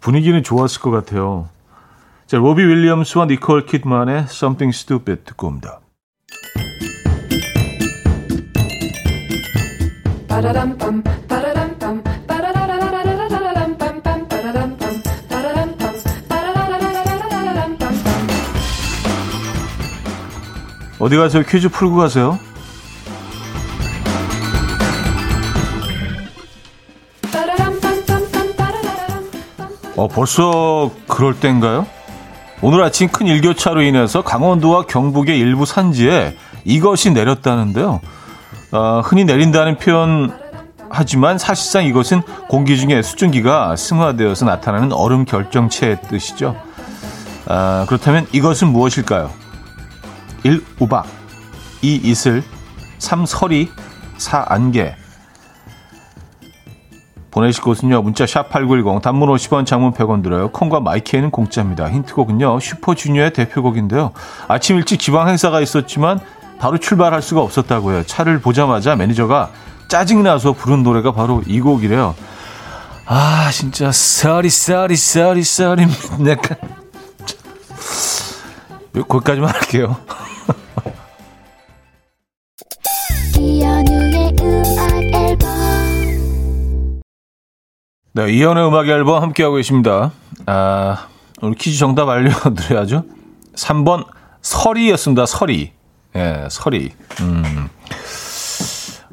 분위기는 0.02 0.42
좋았을 0.44 0.82
것 0.82 0.92
같아요. 0.92 1.48
자, 2.28 2.38
로비 2.38 2.62
윌리엄스와 2.64 3.28
니콜 3.28 3.66
키드만의 3.66 4.26
Something 4.30 4.76
Stupid 4.76 5.24
듣고 5.26 5.48
옵니다. 5.48 5.80
어디 21.00 21.18
가세요? 21.18 21.44
퀴즈 21.44 21.70
풀고 21.70 21.96
가세요. 21.96 22.38
어, 30.02 30.08
벌써 30.08 30.90
그럴 31.08 31.40
땐가요? 31.40 31.86
오늘 32.64 32.82
아침 32.82 33.08
큰 33.08 33.28
일교차로 33.28 33.84
인해서 33.84 34.24
강원도와 34.24 34.88
경북의 34.88 35.38
일부 35.38 35.68
산지에 35.68 36.36
이것이 36.66 37.12
내렸다는데요. 37.12 38.02
어, 38.72 39.02
흔히 39.06 39.26
내린다는 39.26 39.78
표현 39.78 40.36
하지만 40.90 41.38
사실상 41.38 41.86
이것은 41.86 42.24
공기 42.50 42.80
중에 42.80 43.04
수증기가 43.04 43.76
승화되어서 43.76 44.46
나타나는 44.46 44.92
얼음 44.92 45.26
결정체의 45.26 46.02
뜻이죠. 46.10 46.56
아, 47.46 47.86
그렇다면 47.88 48.26
이것은 48.32 48.70
무엇일까요? 48.70 49.30
1. 50.44 50.66
우박 50.80 51.06
2. 51.84 52.02
이슬 52.04 52.44
3. 52.98 53.28
서리 53.28 53.70
4. 54.18 54.46
안개 54.48 54.96
보내실 57.32 57.64
곳은요. 57.64 58.02
문자 58.02 58.26
샵8910 58.26 59.02
단문 59.02 59.30
50원 59.30 59.66
장문 59.66 59.94
100원 59.94 60.22
들어요. 60.22 60.50
콩과 60.52 60.82
my 60.82 60.96
K는 60.96 61.32
공짜입니다. 61.32 61.90
힌트곡은요. 61.90 62.60
슈퍼주니어의 62.60 63.34
대표곡인데요. 63.34 64.12
아침 64.48 64.76
일찍 64.78 65.00
지방 65.00 65.30
행사가 65.30 65.62
있었지만 65.62 66.20
바로 66.60 66.78
출발할 66.78 67.22
수가 67.22 67.42
없었다고요. 67.42 68.04
차를 68.04 68.40
보자마자 68.40 68.96
매니저가 68.96 69.50
짜증나서 69.88 70.54
부른 70.54 70.84
노래가 70.84 71.14
바로 71.14 71.42
이 71.48 71.60
곡이래요. 71.62 72.14
아 73.08 73.50
진짜 73.52 73.92
sorry 73.92 74.50
sorry 74.50 74.96
sorry 74.96 75.44
sorry 75.44 75.88
약간 76.28 76.58
거기까지만 79.08 79.50
할게요. 79.50 79.98
네, 88.26 88.34
이현우의 88.34 88.68
음악 88.68 88.88
앨범 88.88 89.22
함께하고 89.22 89.56
계십니다. 89.56 90.12
아, 90.46 91.08
오늘 91.42 91.56
퀴즈 91.56 91.80
정답 91.80 92.08
알려드려야죠. 92.08 93.04
3번 93.56 94.06
서리였습니다. 94.42 95.26
서리. 95.26 95.72
예, 96.16 96.48
서리. 96.52 96.92
음. 97.22 97.70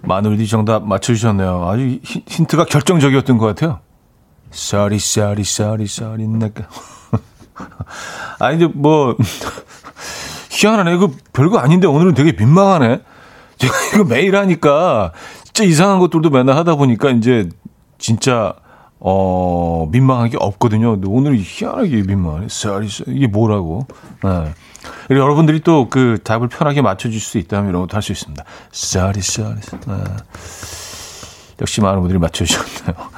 마누리디 0.02 0.46
정답 0.46 0.86
맞춰주셨네요. 0.86 1.66
아주 1.68 1.98
힌트가 2.02 2.66
결정적이었던 2.66 3.38
것 3.38 3.46
같아요. 3.46 3.80
Sorry, 4.50 4.98
sorry, 4.98 5.42
sorry, 5.42 5.86
sorry, 5.86 6.26
내가. 6.28 6.68
아니, 8.40 8.56
이제 8.56 8.66
뭐, 8.66 9.16
희한하네. 10.50 10.94
이거 10.94 11.10
별거 11.32 11.58
아닌데 11.58 11.86
오늘은 11.86 12.12
되게 12.12 12.32
민망하네. 12.32 13.00
제가 13.56 13.74
이거 13.94 14.04
매일 14.04 14.36
하니까 14.36 15.12
진짜 15.44 15.64
이상한 15.64 15.98
것들도 15.98 16.28
맨날 16.28 16.56
하다 16.56 16.74
보니까 16.74 17.10
이제 17.10 17.48
진짜 17.96 18.54
어 19.00 19.86
민망한 19.90 20.28
게 20.30 20.36
없거든요. 20.40 20.92
근데 20.92 21.06
오늘 21.08 21.36
희한하게 21.38 22.02
민망하네. 22.02 22.46
Sorry. 22.48 22.88
이게 23.06 23.26
뭐라고. 23.26 23.86
네. 24.24 24.52
여러분들이 25.10 25.60
또 25.60 25.88
그 25.90 26.18
답을 26.24 26.48
편하게 26.48 26.82
맞춰줄 26.82 27.20
수 27.20 27.38
있다면 27.38 27.70
이런 27.70 27.82
것도 27.82 27.94
할 27.96 28.02
수 28.02 28.12
있습니다. 28.12 28.44
Sorry, 28.72 29.20
sorry. 29.22 29.60
네. 29.86 29.94
역시 31.60 31.80
많은 31.80 32.00
분들이 32.00 32.18
맞춰주셨네요. 32.18 32.94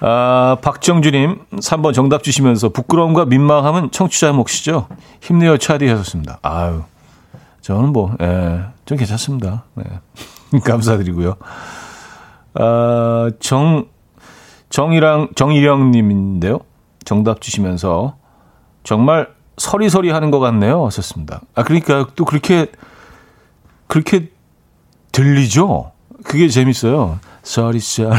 아, 0.00 0.58
박정주님, 0.60 1.40
3번 1.52 1.94
정답 1.94 2.22
주시면서 2.22 2.68
부끄러움과 2.68 3.24
민망함은 3.24 3.90
청취자의 3.92 4.34
몫이죠. 4.34 4.88
힘내요, 5.22 5.56
차디 5.56 5.86
하셨습니다. 5.88 6.38
아유, 6.42 6.82
저는 7.62 7.92
뭐, 7.92 8.14
예, 8.20 8.60
좀 8.84 8.98
괜찮습니다. 8.98 9.64
네. 9.74 9.84
감사드리고요. 10.64 11.36
아, 12.58 13.30
정, 13.40 13.86
정이랑, 14.70 15.28
정일영님인데요. 15.34 16.60
정답 17.04 17.40
주시면서 17.40 18.16
정말 18.84 19.28
서리서리 19.58 20.10
하는 20.10 20.30
것 20.30 20.38
같네요. 20.40 20.84
하셨습니다. 20.86 21.40
아, 21.54 21.62
그러니까 21.62 22.06
또 22.16 22.24
그렇게, 22.24 22.66
그렇게 23.86 24.30
들리죠? 25.12 25.92
그게 26.24 26.48
재밌어요. 26.48 27.18
서리서리. 27.42 28.16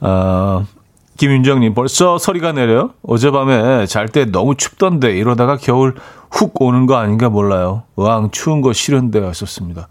어, 0.00 0.66
김윤정님, 1.18 1.74
벌써 1.74 2.18
서리가 2.18 2.52
내려요? 2.52 2.90
어젯밤에 3.06 3.86
잘 3.86 4.08
때 4.08 4.24
너무 4.24 4.56
춥던데 4.56 5.16
이러다가 5.16 5.56
겨울 5.56 5.94
훅 6.32 6.60
오는 6.60 6.86
거 6.86 6.96
아닌가 6.96 7.28
몰라요. 7.28 7.84
으앙, 7.98 8.30
추운 8.30 8.60
거 8.60 8.72
싫은데 8.72 9.24
하셨습니다. 9.24 9.88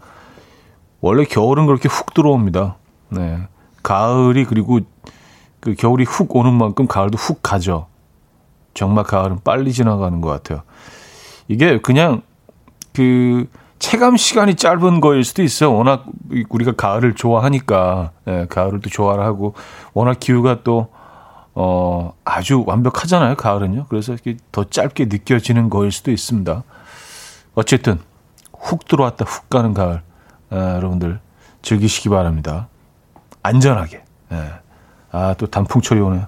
원래 1.02 1.24
겨울은 1.24 1.66
그렇게 1.66 1.88
훅 1.88 2.14
들어옵니다. 2.14 2.76
네. 3.10 3.48
가을이 3.82 4.44
그리고 4.44 4.80
그 5.60 5.74
겨울이 5.74 6.04
훅 6.04 6.34
오는 6.34 6.54
만큼 6.54 6.86
가을도 6.86 7.18
훅 7.18 7.40
가죠. 7.42 7.88
정말 8.72 9.04
가을은 9.04 9.40
빨리 9.44 9.72
지나가는 9.72 10.20
것 10.20 10.30
같아요. 10.30 10.62
이게 11.48 11.80
그냥 11.80 12.22
그 12.94 13.46
체감 13.80 14.16
시간이 14.16 14.54
짧은 14.54 15.00
거일 15.00 15.24
수도 15.24 15.42
있어요. 15.42 15.74
워낙 15.74 16.06
우리가 16.48 16.72
가을을 16.72 17.16
좋아하니까, 17.16 18.12
예, 18.28 18.46
가을을 18.48 18.80
또 18.80 18.88
좋아하고, 18.88 19.54
워낙 19.92 20.20
기후가 20.20 20.62
또, 20.62 20.88
어, 21.54 22.12
아주 22.24 22.62
완벽하잖아요, 22.64 23.34
가을은요. 23.34 23.86
그래서 23.88 24.12
이렇게 24.12 24.36
더 24.52 24.62
짧게 24.62 25.06
느껴지는 25.06 25.68
거일 25.68 25.90
수도 25.90 26.12
있습니다. 26.12 26.62
어쨌든, 27.54 27.98
훅 28.56 28.86
들어왔다, 28.86 29.24
훅 29.24 29.50
가는 29.50 29.74
가을. 29.74 30.02
예, 30.52 30.56
여러분들 30.56 31.18
즐기시기 31.62 32.08
바랍니다. 32.08 32.68
안전하게. 33.42 34.04
예. 34.32 34.52
아, 35.10 35.34
또 35.38 35.46
단풍철이 35.46 36.00
오네요. 36.00 36.26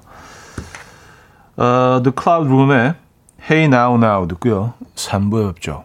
어, 1.57 2.01
The 2.03 2.13
Cloud 2.21 2.49
Room의 2.49 2.95
Hey 3.49 3.65
Now 3.67 3.97
Now 3.97 4.27
듣고요. 4.27 4.75
3부에 4.97 5.55
뵙죠. 5.55 5.85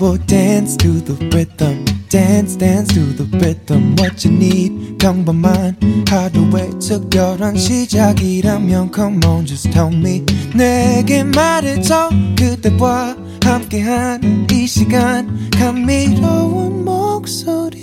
will 0.00 0.18
dance 0.26 0.76
to 0.76 1.00
the 1.00 1.14
rhythm. 1.30 1.95
Dance, 2.08 2.56
dance 2.56 2.94
to 2.94 3.16
the 3.16 3.26
rhythm. 3.38 3.96
What 3.98 4.26
you 4.26 4.36
need, 4.36 4.96
평범한 4.98 5.76
하루의 6.08 6.78
특별한 6.78 7.56
시작이라면 7.56 8.92
Come 8.94 9.20
on, 9.26 9.44
just 9.44 9.70
tell 9.70 9.92
me. 9.92 10.24
내게 10.54 11.24
말해줘. 11.24 12.10
그대와 12.38 13.16
함께한 13.42 14.46
이 14.52 14.66
시간. 14.66 15.50
감미로운 15.50 16.84
목소리. 16.84 17.76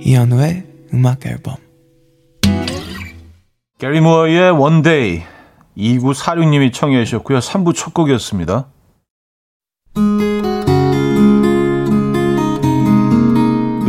이현우의 0.00 0.64
음악 0.94 1.26
앨범. 1.26 1.56
게리 3.78 4.00
무어의 4.00 4.52
Day. 4.82 5.22
2946님이 5.76 6.72
청해 6.72 7.04
주셨고요. 7.04 7.38
3부 7.38 7.74
첫 7.74 7.92
곡이었습니다. 7.92 8.68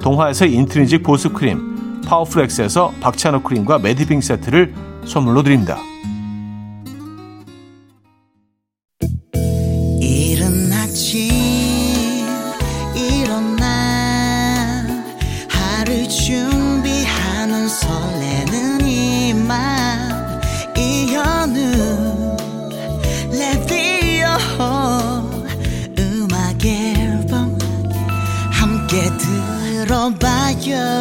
동화에서 0.00 0.46
인트리직 0.46 1.02
보습크림 1.02 2.02
파워플렉스에서 2.06 2.94
박찬호 3.00 3.42
크림과 3.42 3.78
매디빙 3.78 4.20
세트를 4.20 4.74
선물로 5.04 5.42
드립니다. 5.42 5.78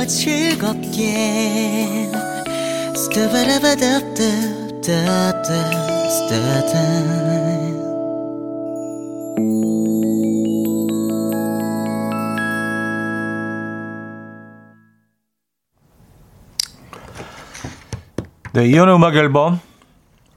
즐겁게 0.08 1.96
네, 18.54 18.68
이현의 18.68 18.96
음악 18.96 19.15
앨범 19.15 19.60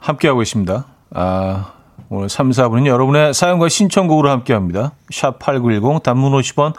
함께하고 0.00 0.42
있습니다. 0.42 0.86
아, 1.14 1.72
오늘 2.08 2.28
3, 2.28 2.50
4분은 2.50 2.86
여러분의 2.86 3.32
사연과 3.32 3.68
신청곡으로 3.68 4.28
함께합니다. 4.30 4.92
샵 5.12 5.38
8910 5.38 6.02
단문 6.02 6.32
50원 6.32 6.74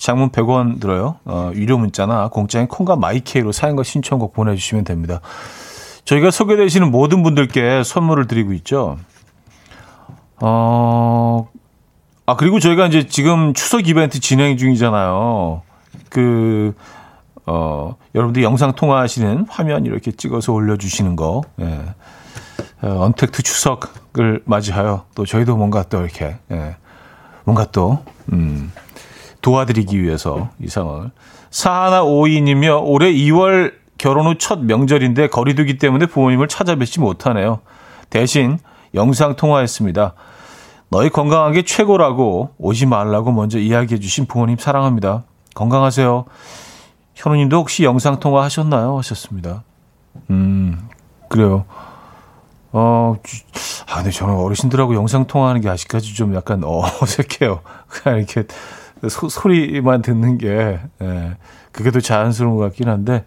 장문 0.00 0.30
100원 0.30 0.80
들어요. 0.80 1.16
어, 1.26 1.52
유료 1.54 1.76
문자나 1.76 2.28
공짜인 2.28 2.66
콩과 2.66 2.96
마이케이로 2.96 3.52
사연과 3.52 3.82
신청곡 3.82 4.32
보내주시면 4.32 4.84
됩니다. 4.84 5.20
저희가 6.06 6.30
소개되시는 6.30 6.90
모든 6.90 7.22
분들께 7.22 7.82
선물을 7.84 8.26
드리고 8.26 8.54
있죠. 8.54 8.96
어, 10.40 11.48
아, 12.24 12.36
그리고 12.36 12.58
저희가 12.58 12.86
이제 12.86 13.06
지금 13.06 13.52
추석 13.52 13.88
이벤트 13.88 14.20
진행 14.20 14.56
중이잖아요. 14.56 15.60
그, 16.08 16.74
어, 17.44 17.94
여러분들 18.14 18.42
영상 18.42 18.72
통화하시는 18.72 19.46
화면 19.50 19.84
이렇게 19.84 20.12
찍어서 20.12 20.54
올려주시는 20.54 21.14
거. 21.14 21.42
예. 21.60 21.78
어, 22.80 23.04
언택트 23.04 23.42
추석을 23.42 24.42
맞이하여 24.46 25.04
또 25.14 25.26
저희도 25.26 25.58
뭔가 25.58 25.82
또 25.82 26.00
이렇게, 26.00 26.38
예. 26.50 26.76
뭔가 27.44 27.66
또, 27.70 28.02
음, 28.32 28.72
도와드리기 29.40 30.02
위해서 30.02 30.50
이 30.60 30.68
상황을. 30.68 31.10
사하나 31.50 32.02
오이님이요. 32.02 32.82
올해 32.84 33.12
2월 33.12 33.72
결혼 33.98 34.26
후 34.26 34.34
첫 34.38 34.60
명절인데 34.64 35.28
거리두기 35.28 35.78
때문에 35.78 36.06
부모님을 36.06 36.48
찾아뵙지 36.48 37.00
못하네요. 37.00 37.60
대신 38.08 38.58
영상 38.94 39.36
통화했습니다. 39.36 40.14
너희 40.90 41.10
건강한 41.10 41.52
게 41.52 41.62
최고라고 41.62 42.50
오지 42.58 42.86
말라고 42.86 43.30
먼저 43.30 43.58
이야기해 43.58 44.00
주신 44.00 44.26
부모님 44.26 44.56
사랑합니다. 44.58 45.24
건강하세요. 45.54 46.24
현우님도 47.14 47.56
혹시 47.58 47.84
영상 47.84 48.18
통화 48.18 48.42
하셨나요? 48.44 48.96
하셨습니다. 48.98 49.62
음, 50.30 50.88
그래요. 51.28 51.64
어, 52.72 53.16
아, 53.88 53.96
근데 53.96 54.10
저는 54.10 54.34
어르신들하고 54.34 54.94
영상 54.94 55.26
통화하는 55.26 55.60
게 55.60 55.68
아직까지 55.68 56.14
좀 56.14 56.34
약간 56.34 56.62
어색해요. 56.64 57.60
그냥 57.88 58.18
이렇게 58.18 58.44
소, 59.08 59.28
소리만 59.28 60.02
듣는 60.02 60.38
게, 60.38 60.80
예, 61.02 61.36
그게 61.72 61.90
더 61.90 62.00
자연스러운 62.00 62.56
것 62.56 62.62
같긴 62.62 62.88
한데, 62.88 63.24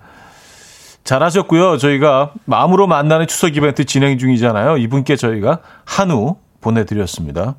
잘하셨고요. 1.03 1.77
저희가 1.77 2.33
마음으로 2.45 2.87
만나는 2.87 3.27
추석 3.27 3.55
이벤트 3.57 3.83
진행 3.85 4.17
중이잖아요. 4.17 4.77
이분께 4.77 5.15
저희가 5.15 5.59
한우 5.85 6.37
보내드렸습니다. 6.61 7.55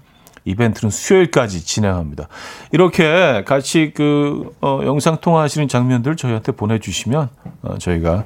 이벤트는 0.46 0.90
수요일까지 0.90 1.64
진행합니다. 1.64 2.28
이렇게 2.72 3.44
같이 3.46 3.92
그 3.94 4.54
어, 4.60 4.80
영상 4.84 5.18
통화하시는 5.18 5.68
장면들 5.68 6.16
저희한테 6.16 6.52
보내주시면 6.52 7.28
어, 7.62 7.78
저희가 7.78 8.24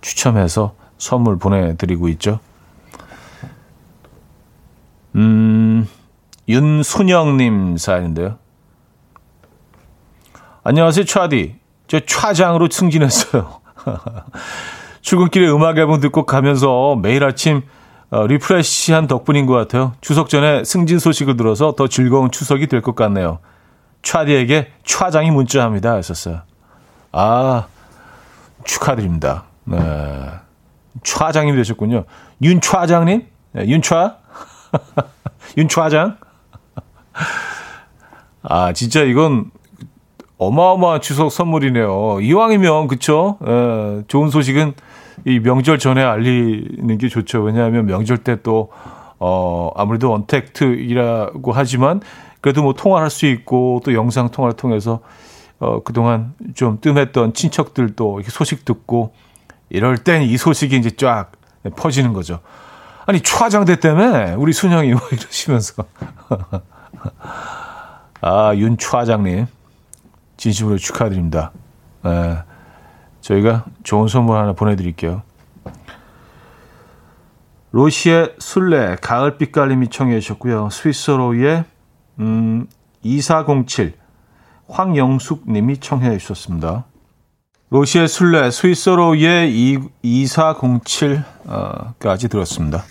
추첨해서 0.00 0.74
선물 0.98 1.38
보내드리고 1.38 2.08
있죠. 2.10 2.40
음, 5.16 5.88
윤순영님 6.48 7.76
사연인데요. 7.78 8.39
안녕하세요, 10.70 11.04
차디. 11.04 11.56
저 11.88 11.98
차장으로 11.98 12.68
승진했어요. 12.70 13.60
출근길에 15.02 15.50
음악 15.50 15.76
앨범 15.78 15.98
듣고 15.98 16.26
가면서 16.26 16.94
매일 16.94 17.24
아침 17.24 17.62
어, 18.10 18.24
refresh한 18.28 19.08
덕분인 19.08 19.46
것 19.46 19.54
같아요. 19.54 19.94
추석 20.00 20.28
전에 20.28 20.62
승진 20.62 21.00
소식을 21.00 21.36
들어서 21.36 21.74
더 21.74 21.88
즐거운 21.88 22.30
추석이 22.30 22.68
될 22.68 22.82
것 22.82 22.94
같네요. 22.94 23.40
차디에게 24.02 24.70
차장이 24.84 25.32
문자합니다. 25.32 25.96
했었어요. 25.96 26.42
아, 27.10 27.66
축하드립니다. 28.62 29.46
네. 29.64 29.76
차장님 31.02 31.56
되셨군요. 31.56 32.04
윤 32.42 32.60
차장님? 32.60 33.26
네, 33.54 33.66
윤차? 33.66 34.18
윤 35.58 35.66
차장? 35.66 36.16
아, 38.44 38.72
진짜 38.72 39.00
이건 39.02 39.50
어마어마한 40.40 41.00
추석 41.02 41.30
선물이네요. 41.30 42.20
이왕이면 42.22 42.88
그쵸? 42.88 43.36
에, 43.46 44.02
좋은 44.08 44.30
소식은 44.30 44.72
이 45.26 45.38
명절 45.38 45.78
전에 45.78 46.02
알리는 46.02 46.96
게 46.98 47.08
좋죠. 47.08 47.42
왜냐하면 47.42 47.84
명절 47.86 48.18
때 48.18 48.36
또 48.42 48.70
어, 49.18 49.70
아무래도 49.76 50.14
언택트이라고 50.14 51.52
하지만 51.52 52.00
그래도 52.40 52.62
뭐 52.62 52.72
통화를 52.72 53.04
할수 53.04 53.26
있고 53.26 53.82
또 53.84 53.92
영상 53.92 54.30
통화를 54.30 54.56
통해서 54.56 55.00
어, 55.58 55.82
그동안 55.82 56.32
좀 56.54 56.78
뜸했던 56.80 57.34
친척들도 57.34 58.20
이렇게 58.20 58.30
소식 58.30 58.64
듣고 58.64 59.12
이럴 59.68 59.98
땐 59.98 60.22
이 60.22 60.38
소식이 60.38 60.74
이제 60.74 60.90
쫙 60.96 61.32
퍼지는 61.76 62.14
거죠. 62.14 62.40
아니, 63.04 63.20
초화장대 63.20 63.80
때문에 63.80 64.34
우리 64.34 64.52
순영이 64.54 64.92
뭐 64.92 65.00
이러시면서. 65.12 65.84
아, 68.22 68.54
윤 68.56 68.78
초화장님. 68.78 69.46
진심으로 70.40 70.78
축하드립니다. 70.78 71.52
네, 72.02 72.38
저희가 73.20 73.66
좋은 73.82 74.08
선물 74.08 74.38
하나 74.38 74.54
보내드릴게요. 74.54 75.20
로시의 77.72 78.36
술래, 78.38 78.96
가을빛 79.02 79.52
깔림이 79.52 79.88
청해 79.88 80.18
주셨고요. 80.18 80.70
스위스로의 80.70 81.64
음, 82.20 82.66
2407, 83.02 83.92
황영숙 84.68 85.44
님이 85.46 85.76
청해 85.76 86.16
주셨습니다. 86.16 86.86
로시의 87.68 88.08
술래, 88.08 88.50
스위스로의 88.50 89.78
2407까지 90.02 92.30
들었습니다. 92.30 92.84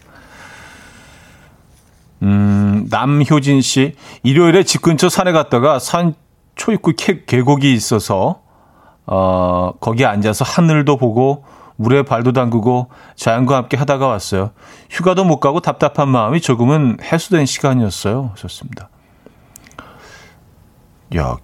음, 2.22 2.86
남효진 2.92 3.62
씨, 3.62 3.96
일요일에 4.22 4.62
집 4.64 4.84
근처 4.84 5.10
산에 5.10 5.32
갔다가 5.32 5.80
산 5.80 6.14
초입구 6.60 6.94
계곡이 7.26 7.74
있어서 7.74 8.42
어, 9.06 9.72
거기에 9.80 10.06
앉아서 10.06 10.44
하늘도 10.44 10.98
보고 10.98 11.46
물에 11.78 12.04
발도 12.04 12.34
담그고 12.34 12.90
자연과 13.16 13.56
함께 13.56 13.78
하다가 13.78 14.06
왔어요. 14.06 14.52
휴가도 14.90 15.24
못 15.24 15.40
가고 15.40 15.62
답답한 15.62 16.10
마음이 16.10 16.42
조금은 16.42 16.98
해소된 17.02 17.46
시간이었어요. 17.46 18.34
좋습니다. 18.36 18.90
야, 21.16 21.38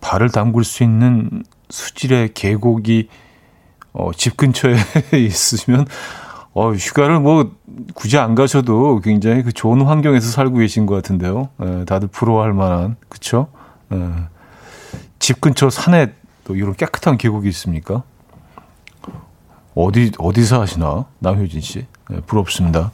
발을 0.00 0.30
담글 0.30 0.62
수 0.62 0.84
있는 0.84 1.42
수질의 1.68 2.32
계곡이 2.32 3.08
어, 3.92 4.12
집 4.14 4.36
근처에 4.36 4.76
있으면 5.12 5.86
어, 6.54 6.70
휴가를 6.72 7.18
뭐 7.18 7.50
굳이 7.94 8.16
안 8.16 8.36
가셔도 8.36 9.00
굉장히 9.00 9.42
그 9.42 9.52
좋은 9.52 9.82
환경에서 9.82 10.30
살고 10.30 10.58
계신 10.58 10.86
것 10.86 10.94
같은데요. 10.94 11.48
에, 11.60 11.84
다들 11.84 12.06
부러워할 12.08 12.52
만한 12.52 12.96
그렇죠? 13.08 13.48
집 15.22 15.40
근처 15.40 15.70
산에 15.70 16.12
또 16.42 16.56
이런 16.56 16.74
깨끗한 16.74 17.16
계곡이 17.16 17.48
있습니까? 17.50 18.02
어디 19.76 20.10
어디서 20.18 20.60
하시나 20.60 21.06
남효진 21.20 21.60
씨 21.60 21.86
네, 22.10 22.20
부럽습니다. 22.26 22.90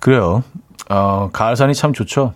그래요. 0.00 0.42
어, 0.88 1.28
가을산이 1.34 1.74
참 1.74 1.92
좋죠. 1.92 2.32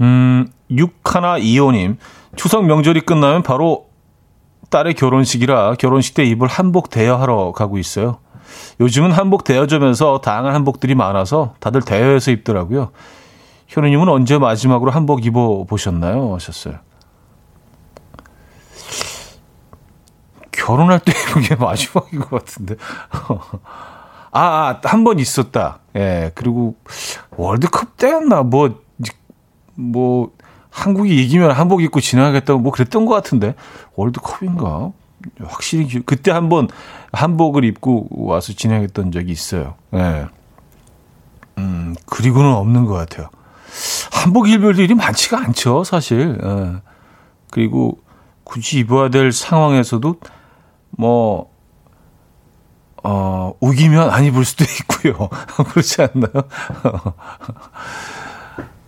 음, 0.00 0.50
6125님, 0.70 1.98
추석 2.36 2.64
명절이 2.64 3.02
끝나면 3.02 3.42
바로 3.42 3.90
딸의 4.70 4.94
결혼식이라 4.94 5.74
결혼식 5.74 6.14
때 6.14 6.24
입을 6.24 6.48
한복 6.48 6.88
대여하러 6.88 7.52
가고 7.52 7.76
있어요. 7.76 8.20
요즘은 8.80 9.12
한복 9.12 9.44
대여점에서 9.44 10.22
다양한 10.22 10.54
한복들이 10.54 10.94
많아서 10.94 11.52
다들 11.60 11.82
대여해서 11.82 12.30
입더라고요. 12.30 12.92
현우님은 13.68 14.08
언제 14.08 14.38
마지막으로 14.38 14.90
한복 14.90 15.24
입어 15.24 15.64
보셨나요? 15.64 16.34
하셨어요. 16.34 16.76
결혼할 20.52 20.98
때 21.00 21.12
입은 21.12 21.42
게 21.42 21.54
마지막인 21.56 22.20
것 22.20 22.30
같은데. 22.30 22.74
아, 24.30 24.68
아 24.70 24.80
한 24.84 25.04
번 25.04 25.18
있었다. 25.18 25.78
예, 25.96 26.32
그리고 26.34 26.76
월드컵 27.36 27.96
때였나, 27.96 28.42
뭐, 28.42 28.80
뭐, 29.74 30.32
한국이 30.70 31.24
이기면 31.24 31.50
한복 31.52 31.82
입고 31.82 32.00
지나가겠다고 32.00 32.60
뭐 32.60 32.72
그랬던 32.72 33.06
것 33.06 33.14
같은데. 33.14 33.54
월드컵인가? 33.96 34.92
확실히, 35.44 36.00
그때 36.04 36.30
한 36.30 36.48
번 36.48 36.68
한복을 37.12 37.64
입고 37.64 38.08
와서 38.10 38.52
지나갔던 38.52 39.12
적이 39.12 39.32
있어요. 39.32 39.74
예. 39.94 40.26
음, 41.58 41.96
그리고는 42.06 42.52
없는 42.52 42.84
것 42.84 42.94
같아요. 42.94 43.28
한복 44.12 44.48
입을 44.48 44.78
일이 44.78 44.94
많지가 44.94 45.38
않죠, 45.38 45.84
사실. 45.84 46.38
예. 46.42 46.82
그리고 47.50 47.98
굳이 48.44 48.78
입어야 48.80 49.08
될 49.10 49.32
상황에서도 49.32 50.16
뭐, 50.90 51.50
어, 53.04 53.52
우기면 53.60 54.10
안 54.10 54.24
입을 54.24 54.44
수도 54.44 54.64
있고요. 54.64 55.28
그렇지 55.70 56.02
않나요? 56.02 56.32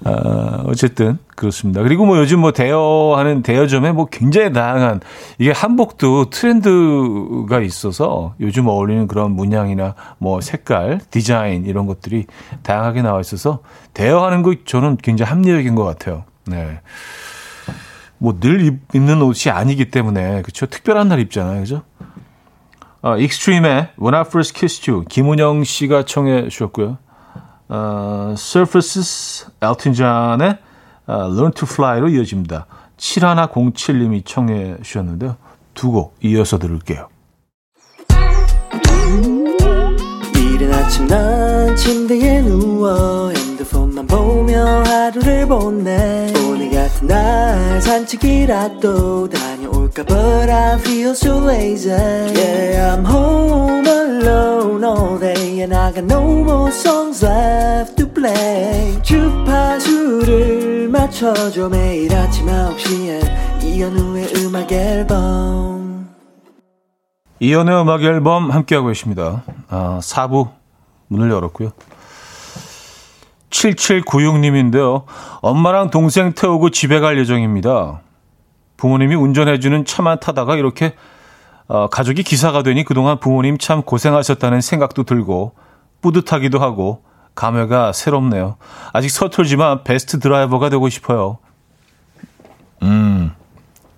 아, 0.05 0.65
어쨌든 0.67 1.19
그렇습니다. 1.37 1.83
그리고 1.83 2.07
뭐 2.07 2.19
요즘 2.19 2.41
뭐 2.41 2.53
대여하는 2.53 3.43
대여점에 3.43 3.93
뭐 3.93 4.07
굉장히 4.07 4.53
다양한 4.53 5.01
이게 5.39 5.51
한복도 5.51 6.31
트렌드가 6.31 7.61
있어서 7.61 8.35
요즘 8.41 8.67
어울리는 8.67 9.07
그런 9.07 9.33
문양이나 9.33 9.95
뭐 10.19 10.41
색깔, 10.41 11.01
디자인 11.11 11.67
이런 11.67 11.87
것들이 11.87 12.27
다양하게 12.63 13.03
나와 13.03 13.21
있어서 13.21 13.61
대여하는 13.93 14.43
거 14.43 14.55
저는 14.65 14.97
굉장히 14.97 15.31
합리적인 15.31 15.75
것 15.75 15.85
같아요. 15.85 16.25
네. 16.47 16.81
뭐 18.19 18.35
늘 18.39 18.79
입는 18.95 19.23
옷이 19.23 19.51
아니기 19.51 19.91
때문에 19.91 20.43
그렇죠. 20.43 20.67
특별한 20.67 21.09
날 21.09 21.21
입잖아요, 21.21 21.61
그죠? 21.61 21.83
아, 23.03 23.17
익스트림의 23.17 23.93
When 23.99 24.15
I 24.15 24.23
First 24.27 24.53
Kissed 24.55 24.91
You 24.91 25.05
김은영 25.09 25.65
씨가 25.65 26.05
청해 26.05 26.49
주셨고요. 26.51 26.99
어, 27.71 28.35
Surfaces, 28.37 29.47
엘튼 29.63 29.93
존의 29.95 30.59
어, 31.07 31.13
Learn 31.31 31.53
to 31.53 31.67
Fly로 31.71 32.09
이어집니다. 32.09 32.67
7107님이 32.99 34.27
청해 34.27 34.79
주셨는데요. 34.83 35.37
두 35.75 35.93
곡 35.93 36.17
이어서 36.23 36.59
들을게요. 36.59 37.09
이른 40.37 40.75
아침 40.75 41.07
난 41.07 41.75
침대에 41.77 42.43
누워 42.43 43.31
핸드폰만 43.31 44.07
보며 44.07 44.83
하루를 44.85 45.47
보내 45.47 46.31
오늘 46.47 46.71
같은 46.71 47.07
날 47.07 47.81
산책이라도 47.81 49.29
다녀 49.31 49.50
올까 49.73 50.05
But 50.05 50.51
I 50.51 50.79
feel 50.79 51.11
so 51.11 51.39
lazy 51.39 51.91
Yeah 51.91 52.95
I'm 52.95 53.05
home 53.05 53.87
alone 53.87 54.85
all 54.85 55.19
day 55.19 55.63
And 55.63 55.75
I 55.75 55.93
got 55.93 56.05
no 56.05 56.23
more 56.43 56.71
songs 56.71 57.25
left 57.25 57.97
to 57.97 58.07
play 58.07 59.01
주파수를 59.03 60.89
맞춰줘 60.89 61.69
매일 61.69 62.15
아침 62.15 62.47
9시에 62.47 63.65
이현우의 63.65 64.33
음악 64.45 64.71
앨범 64.73 65.81
이연의 67.41 67.81
음악 67.81 68.03
앨범 68.03 68.51
함께하고 68.51 68.89
계십니다. 68.89 69.43
아, 69.71 69.99
4부 70.03 70.51
문을 71.09 71.31
열었고요. 71.31 71.73
7796님인데요. 73.49 75.05
엄마랑 75.41 75.91
동생 75.91 76.33
태우고 76.33 76.71
집에 76.71 77.01
갈 77.01 77.19
예정입니다. 77.19 78.01
부모님이 78.81 79.15
운전해주는 79.15 79.85
차만 79.85 80.21
타다가 80.21 80.57
이렇게 80.57 80.95
어, 81.69 81.89
가족이 81.89 82.23
기사가 82.23 82.63
되니 82.63 82.83
그동안 82.83 83.21
부모님 83.21 83.59
참 83.59 83.83
고생하셨다는 83.83 84.63
생각도 84.63 85.05
들고 85.05 85.53
뿌듯하기도 86.01 86.59
하고 86.59 87.05
감회가 87.35 87.93
새롭네요. 87.93 88.57
아직 88.93 89.11
서툴지만 89.11 89.85
베스트 89.85 90.19
드라이버가 90.19 90.71
되고 90.71 90.89
싶어요. 90.89 91.39
음, 92.83 93.33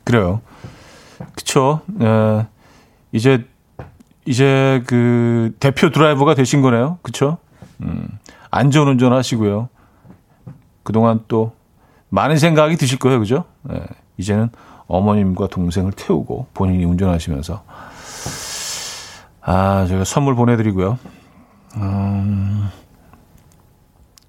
그래요. 0.03 0.41
그쵸. 1.37 1.81
에, 2.01 2.47
이제 3.13 3.47
이제 4.27 4.83
그 4.87 5.55
대표 5.61 5.91
드라이버가 5.91 6.35
되신 6.35 6.61
거네요. 6.61 6.99
그렇죠? 7.03 7.39
음. 7.83 8.09
안전 8.51 8.89
운전 8.89 9.13
하시고요. 9.13 9.69
그동안 10.83 11.21
또 11.29 11.53
많은 12.09 12.37
생각이 12.37 12.77
드실 12.77 12.99
거예요. 12.99 13.21
그죠? 13.21 13.45
네. 13.63 13.81
이제는 14.19 14.51
어머님과 14.87 15.49
동생을 15.49 15.93
태우고 15.93 16.47
본인이 16.55 16.85
운전하시면서 16.85 17.63
아, 19.43 19.87
제가 19.87 20.05
선물 20.05 20.35
보내 20.35 20.57
드리고요. 20.57 20.99
음. 21.77 22.71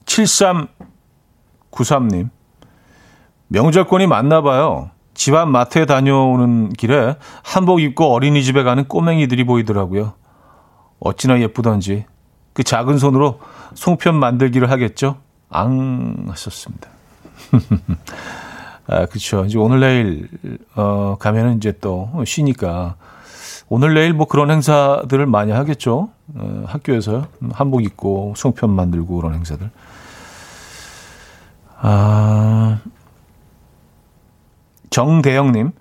7393님. 0.05 2.29
명절권이 3.47 4.07
맞나 4.07 4.41
봐요. 4.41 4.89
집안 5.13 5.51
마트에 5.51 5.85
다녀오는 5.85 6.73
길에 6.73 7.15
한복 7.43 7.81
입고 7.81 8.11
어린이집에 8.11 8.63
가는 8.63 8.87
꼬맹이들이 8.87 9.43
보이더라고요. 9.43 10.13
어찌나 10.99 11.39
예쁘던지 11.39 12.05
그 12.53 12.63
작은 12.63 12.97
손으로 12.97 13.39
송편 13.75 14.15
만들기를 14.15 14.71
하겠죠? 14.71 15.17
앙 15.49 16.25
하셨습니다. 16.29 16.89
아, 18.87 19.05
그렇죠. 19.05 19.45
이제 19.45 19.57
오늘 19.57 19.79
내일 19.79 20.27
어 20.75 21.15
가면은 21.19 21.57
이제 21.57 21.73
또 21.79 22.09
쉬니까 22.25 22.95
오늘 23.69 23.93
내일 23.93 24.13
뭐 24.13 24.27
그런 24.27 24.51
행사들을 24.51 25.25
많이 25.25 25.51
하겠죠. 25.51 26.09
어, 26.35 26.63
학교에서 26.67 27.27
한복 27.53 27.83
입고 27.83 28.33
송편 28.35 28.69
만들고 28.69 29.15
그런 29.15 29.33
행사들. 29.35 29.69
아 31.79 32.79
정대영님, 34.89 35.71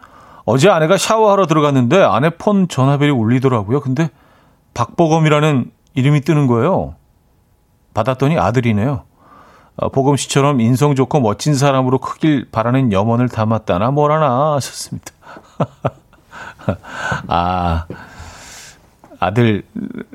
어제 0.44 0.70
아내가 0.70 0.96
샤워하러 0.96 1.46
들어갔는데 1.46 2.02
아내 2.02 2.30
폰 2.30 2.68
전화벨이 2.68 3.10
울리더라고요. 3.10 3.80
근데 3.80 4.10
박보검이라는 4.74 5.70
이름이 5.94 6.22
뜨는 6.22 6.46
거예요. 6.46 6.94
받았더니 7.94 8.38
아들이네요. 8.38 9.02
어, 9.76 9.88
보검 9.88 10.16
씨처럼 10.16 10.60
인성 10.60 10.94
좋고 10.94 11.20
멋진 11.20 11.54
사람으로 11.54 11.98
크길 11.98 12.48
바라는 12.50 12.92
염원을 12.92 13.28
담았다나 13.28 13.90
뭐라나 13.90 14.54
하셨습니다. 14.54 15.12
아, 17.28 17.86
아들, 19.18 19.64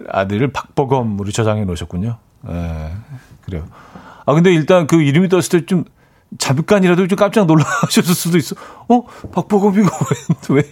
아들을 0.09 0.51
박보검으로 0.51 1.31
저장해 1.31 1.65
놓으셨군요. 1.65 2.17
예, 2.49 2.93
그래요. 3.41 3.65
아, 4.25 4.33
근데 4.33 4.53
일단 4.53 4.87
그 4.87 5.01
이름이 5.01 5.29
떴을 5.29 5.43
때 5.43 5.65
좀 5.65 5.85
잠깐이라도 6.37 7.07
좀 7.07 7.17
깜짝 7.17 7.45
놀라셨을 7.45 8.13
수도 8.13 8.37
있어. 8.37 8.55
어? 8.89 9.03
박보검이가 9.31 9.89
왜, 10.49 10.55
왜 10.55 10.63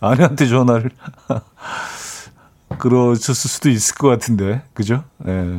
아내한테 0.00 0.48
전화를. 0.48 0.90
그러셨을 2.78 3.50
수도 3.50 3.68
있을 3.68 3.94
것 3.96 4.08
같은데. 4.08 4.62
그죠? 4.72 5.04
예. 5.28 5.58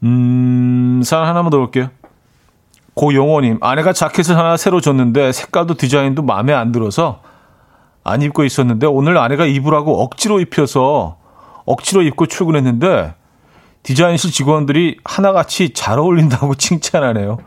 네. 0.00 0.08
음, 0.08 1.02
사연 1.04 1.26
하나만 1.26 1.50
더 1.50 1.58
볼게요. 1.58 1.90
고용호님, 2.94 3.58
아내가 3.60 3.92
자켓을 3.92 4.36
하나 4.36 4.56
새로 4.56 4.80
줬는데 4.80 5.32
색깔도 5.32 5.74
디자인도 5.74 6.22
마음에 6.22 6.54
안 6.54 6.72
들어서 6.72 7.20
안 8.02 8.22
입고 8.22 8.44
있었는데 8.44 8.86
오늘 8.86 9.18
아내가 9.18 9.44
입으라고 9.44 10.02
억지로 10.02 10.40
입혀서 10.40 11.18
억지로 11.66 12.02
입고 12.02 12.26
출근했는데 12.26 13.14
디자인실 13.82 14.30
직원들이 14.32 14.98
하나같이 15.04 15.70
잘 15.74 15.98
어울린다고 15.98 16.54
칭찬하네요. 16.58 17.38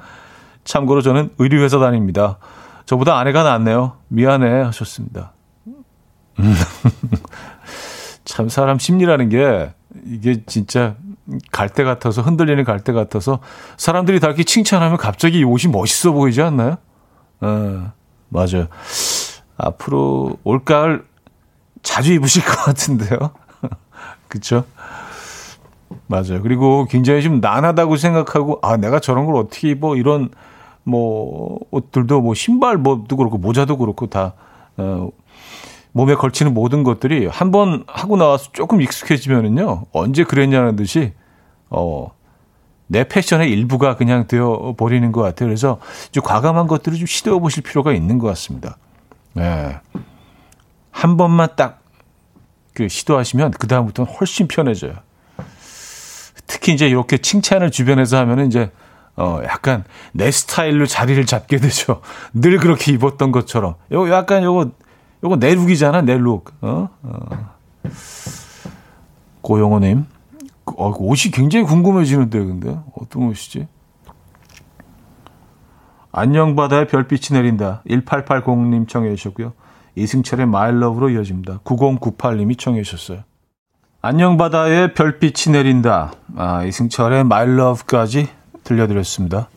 참고로 0.63 1.01
저는 1.01 1.31
의류회사 1.39 1.79
다닙니다. 1.79 2.37
저보다 2.85 3.17
아내가 3.17 3.43
낫네요. 3.43 3.93
미안해 4.09 4.61
하셨습니다. 4.63 5.33
참 8.23 8.49
사람 8.49 8.77
심리라는 8.77 9.29
게 9.29 9.73
이게 10.05 10.43
진짜 10.45 10.95
갈대 11.51 11.83
같아서 11.83 12.21
흔들리는 12.21 12.63
갈대 12.63 12.91
같아서 12.91 13.39
사람들이 13.77 14.19
다 14.19 14.27
이렇게 14.27 14.43
칭찬하면 14.43 14.97
갑자기 14.97 15.43
옷이 15.43 15.71
멋있어 15.71 16.11
보이지 16.11 16.41
않나요? 16.41 16.77
어, 17.41 17.91
맞아요. 18.29 18.67
앞으로 19.57 20.37
올가을 20.43 21.05
자주 21.83 22.13
입으실 22.13 22.43
것 22.45 22.55
같은데요. 22.65 23.31
그쵸? 24.27 24.63
맞아요. 26.07 26.41
그리고 26.41 26.85
굉장히 26.89 27.21
좀 27.21 27.39
난하다고 27.39 27.97
생각하고 27.97 28.59
아 28.61 28.77
내가 28.77 28.99
저런 28.99 29.25
걸 29.25 29.35
어떻게 29.35 29.69
입어 29.69 29.95
이런 29.95 30.29
뭐 30.83 31.59
옷들도 31.71 32.21
뭐 32.21 32.33
신발 32.33 32.77
뭐도 32.77 33.15
그렇고 33.15 33.37
모자도 33.37 33.77
그렇고 33.77 34.07
다 34.07 34.33
어, 34.77 35.09
몸에 35.91 36.15
걸치는 36.15 36.53
모든 36.53 36.83
것들이 36.83 37.27
한번 37.27 37.83
하고 37.87 38.17
나와서 38.17 38.49
조금 38.53 38.81
익숙해지면은요 38.81 39.85
언제 39.91 40.23
그랬냐는 40.23 40.75
듯이 40.75 41.13
어. 41.69 42.11
내 42.87 43.03
패션의 43.07 43.51
일부가 43.51 43.95
그냥 43.95 44.25
되어 44.27 44.73
버리는 44.75 45.11
것 45.11 45.21
같아요. 45.21 45.47
그래서 45.47 45.79
좀 46.11 46.23
과감한 46.23 46.65
것들을 46.67 46.97
좀 46.97 47.05
시도해 47.05 47.39
보실 47.39 47.61
필요가 47.61 47.93
있는 47.93 48.17
것 48.17 48.27
같습니다. 48.27 48.77
네. 49.33 49.77
한 50.91 51.17
번만 51.17 51.49
딱 51.55 51.79
그 52.79 52.87
시도하시면 52.87 53.51
그 53.51 53.67
다음부터는 53.67 54.09
훨씬 54.13 54.47
편해져요. 54.47 54.93
특히 56.47 56.73
이제 56.73 56.87
이렇게 56.87 57.17
칭찬을 57.17 57.71
주변에서 57.71 58.17
하면은 58.19 58.47
이제 58.47 58.71
어 59.17 59.41
약간 59.43 59.83
내 60.13 60.31
스타일로 60.31 60.85
자리를 60.85 61.25
잡게 61.25 61.57
되죠. 61.57 61.99
늘 62.33 62.57
그렇게 62.57 62.93
입었던 62.93 63.33
것처럼. 63.33 63.75
요 63.91 64.09
약간 64.09 64.43
요거 64.43 64.71
요거 65.25 65.39
내 65.39 65.55
룩이잖아, 65.55 66.03
내 66.03 66.17
룩. 66.17 66.53
어? 66.61 66.87
어. 67.01 67.19
고영호 69.41 69.79
님. 69.79 70.05
어, 70.77 70.93
옷이 70.97 71.31
굉장히 71.31 71.65
궁금해지는데 71.65 72.39
근데 72.39 72.79
어떤 72.99 73.23
옷이지? 73.23 73.67
안녕 76.11 76.55
바다에 76.55 76.87
별빛이 76.87 77.37
내린다. 77.37 77.83
1880님 77.87 78.87
청해 78.87 79.15
주셨고요. 79.15 79.53
이승철의 79.95 80.47
Love로 80.47 81.09
이어집니다. 81.09 81.59
9098님이 81.63 82.57
청해 82.57 82.81
주셨어요. 82.83 83.23
안녕 84.01 84.37
바다에 84.37 84.93
별빛이 84.93 85.51
내린다. 85.51 86.13
아, 86.35 86.63
이승철의 86.63 87.25
Love까지 87.31 88.29
들려드렸습니다. 88.63 89.49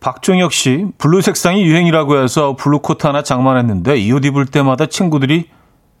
박종혁 0.00 0.52
씨, 0.52 0.86
블루 0.98 1.20
색상이 1.20 1.64
유행이라고 1.64 2.18
해서 2.22 2.54
블루 2.56 2.78
코트 2.80 3.06
하나 3.06 3.22
장만했는데 3.22 3.96
이 3.98 4.12
옷 4.12 4.24
입을 4.24 4.46
때마다 4.46 4.86
친구들이 4.86 5.50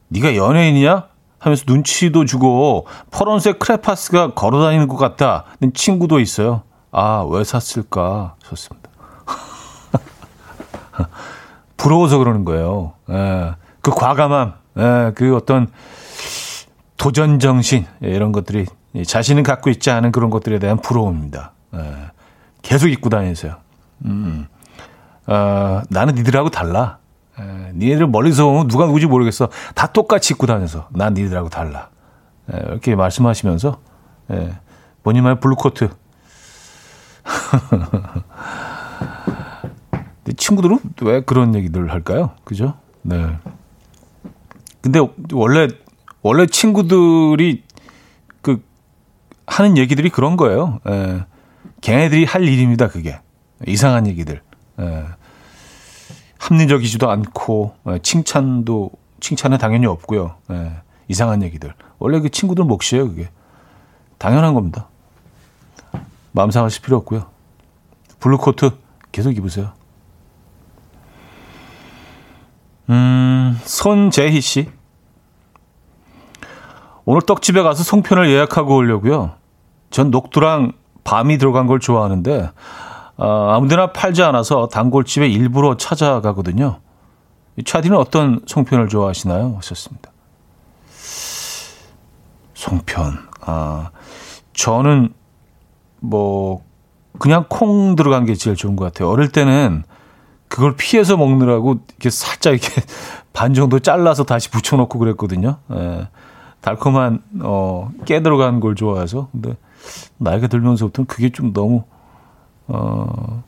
네가 0.08 0.36
연예인이냐? 0.36 1.08
하면서 1.38 1.64
눈치도 1.66 2.24
주고 2.24 2.86
파란색 3.10 3.58
크레파스가 3.58 4.34
걸어다니는 4.34 4.88
것 4.88 4.96
같다는 4.96 5.72
친구도 5.74 6.20
있어요. 6.20 6.62
아, 6.90 7.26
왜 7.28 7.44
샀을까? 7.44 8.36
좋습니다. 8.42 8.90
부러워서 11.76 12.18
그러는 12.18 12.44
거예요. 12.44 12.94
예, 13.10 13.54
그 13.82 13.90
과감함, 13.90 14.54
예, 14.78 15.12
그 15.14 15.36
어떤 15.36 15.68
도전 16.96 17.38
정신 17.38 17.86
예, 18.02 18.08
이런 18.08 18.32
것들이 18.32 18.66
자신은 19.06 19.42
갖고 19.42 19.68
있지 19.68 19.90
않은 19.90 20.10
그런 20.10 20.30
것들에 20.30 20.58
대한 20.58 20.78
부러움입니다. 20.78 21.52
예, 21.74 21.80
계속 22.62 22.88
입고 22.88 23.10
다니세요. 23.10 23.56
음, 24.06 24.46
어, 25.26 25.82
나는 25.90 26.14
니들하고 26.14 26.50
달라. 26.50 26.98
예, 27.38 27.72
니네들 27.74 28.06
멀리서 28.06 28.44
보면 28.44 28.68
누가 28.68 28.86
누구지 28.86 29.06
모르겠어. 29.06 29.48
다 29.74 29.86
똑같이 29.88 30.34
입고 30.34 30.46
다녀서 30.46 30.88
난 30.90 31.14
니들하고 31.14 31.48
달라. 31.48 31.90
예, 32.52 32.58
이렇게 32.58 32.94
말씀하시면서 32.94 33.78
예, 34.32 34.58
본인만의 35.02 35.40
블루코트. 35.40 35.90
친구들은 40.36 40.78
왜 41.02 41.20
그런 41.22 41.54
얘기들 41.54 41.92
할까요? 41.92 42.32
그죠? 42.44 42.74
네. 43.02 43.38
근데 44.80 45.00
원래 45.32 45.68
원래 46.22 46.46
친구들이 46.46 47.62
그 48.42 48.62
하는 49.46 49.76
얘기들이 49.76 50.10
그런 50.10 50.36
거예요. 50.36 50.80
예. 50.88 51.24
걔네들이 51.80 52.24
할 52.24 52.42
일입니다. 52.42 52.88
그게 52.88 53.20
이상한 53.66 54.06
얘기들. 54.06 54.42
예. 54.80 55.04
합리적이지도 56.46 57.10
않고 57.10 57.74
예. 57.88 57.98
칭찬도 57.98 58.90
칭찬은 59.20 59.58
당연히 59.58 59.86
없고요. 59.86 60.36
예. 60.50 60.72
이상한 61.08 61.42
얘기들. 61.42 61.74
원래 61.98 62.20
그 62.20 62.28
친구들 62.28 62.64
몫이에요. 62.64 63.08
그게 63.08 63.28
당연한 64.18 64.54
겁니다. 64.54 64.88
마음 66.32 66.50
상하실 66.50 66.82
필요 66.82 66.96
없고요. 66.98 67.26
블루 68.20 68.38
코트 68.38 68.70
계속 69.12 69.36
입으세요. 69.36 69.72
음, 72.90 73.58
손재희 73.64 74.40
씨. 74.40 74.70
오늘 77.04 77.22
떡집에 77.22 77.62
가서 77.62 77.82
송편을 77.82 78.30
예약하고 78.30 78.76
오려고요. 78.76 79.34
전 79.90 80.10
녹두랑 80.10 80.72
밤이 81.04 81.38
들어간 81.38 81.66
걸 81.66 81.78
좋아하는데 81.80 82.50
어, 83.16 83.50
아무데나 83.54 83.92
팔지 83.92 84.22
않아서 84.22 84.68
단골집에 84.68 85.26
일부러 85.28 85.76
찾아가거든요. 85.76 86.80
차디는 87.64 87.96
어떤 87.96 88.40
송편을 88.46 88.88
좋아하시나요? 88.88 89.54
하셨습니다. 89.56 90.10
송편. 92.54 93.18
아, 93.40 93.90
저는 94.52 95.12
뭐 96.00 96.62
그냥 97.18 97.46
콩 97.48 97.96
들어간 97.96 98.26
게 98.26 98.34
제일 98.34 98.56
좋은 98.56 98.76
것 98.76 98.84
같아요. 98.84 99.08
어릴 99.08 99.30
때는 99.32 99.84
그걸 100.48 100.76
피해서 100.76 101.16
먹느라고 101.16 101.80
이렇게 101.88 102.10
살짝 102.10 102.52
이렇게 102.52 102.82
반 103.32 103.54
정도 103.54 103.78
잘라서 103.78 104.24
다시 104.24 104.50
붙여놓고 104.50 104.98
그랬거든요. 104.98 105.58
예. 105.72 106.08
달콤한 106.60 107.22
어, 107.42 107.90
깨 108.04 108.22
들어간 108.22 108.60
걸 108.60 108.74
좋아해서 108.74 109.28
근데 109.32 109.56
나이가 110.18 110.46
들면서부터는 110.48 111.06
그게 111.06 111.30
좀 111.30 111.52
너무 111.52 111.84
어 112.68 113.42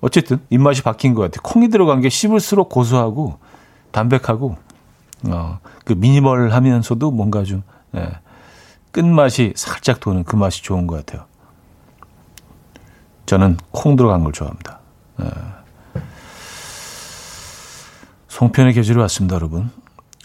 어쨌든 0.00 0.40
입맛이 0.50 0.82
바뀐 0.82 1.14
것 1.14 1.22
같아요. 1.22 1.40
콩이 1.42 1.68
들어간 1.68 2.00
게 2.00 2.08
씹을수록 2.08 2.68
고소하고 2.68 3.38
담백하고 3.92 4.56
어 5.28 5.58
그 5.84 5.92
미니멀하면서도 5.94 7.10
뭔가 7.10 7.44
좀 7.44 7.62
예, 7.94 8.08
끝맛이 8.90 9.52
살짝 9.56 10.00
도는 10.00 10.24
그 10.24 10.36
맛이 10.36 10.62
좋은 10.62 10.86
것 10.86 10.96
같아요. 11.04 11.26
저는 13.26 13.56
콩 13.70 13.96
들어간 13.96 14.24
걸 14.24 14.32
좋아합니다. 14.32 14.80
예. 15.22 15.30
송편의 18.28 18.72
계절이 18.72 18.98
왔습니다, 19.00 19.36
여러분. 19.36 19.70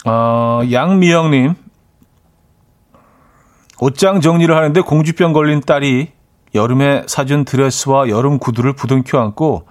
어, 0.06 0.62
양미영님, 0.70 1.54
옷장 3.80 4.20
정리를 4.20 4.54
하는데 4.54 4.80
공주병 4.80 5.32
걸린 5.32 5.60
딸이 5.60 6.12
여름에 6.54 7.04
사준 7.06 7.44
드레스와 7.44 8.08
여름 8.08 8.38
구두를 8.38 8.74
부둥켜 8.74 9.18
안고 9.20 9.66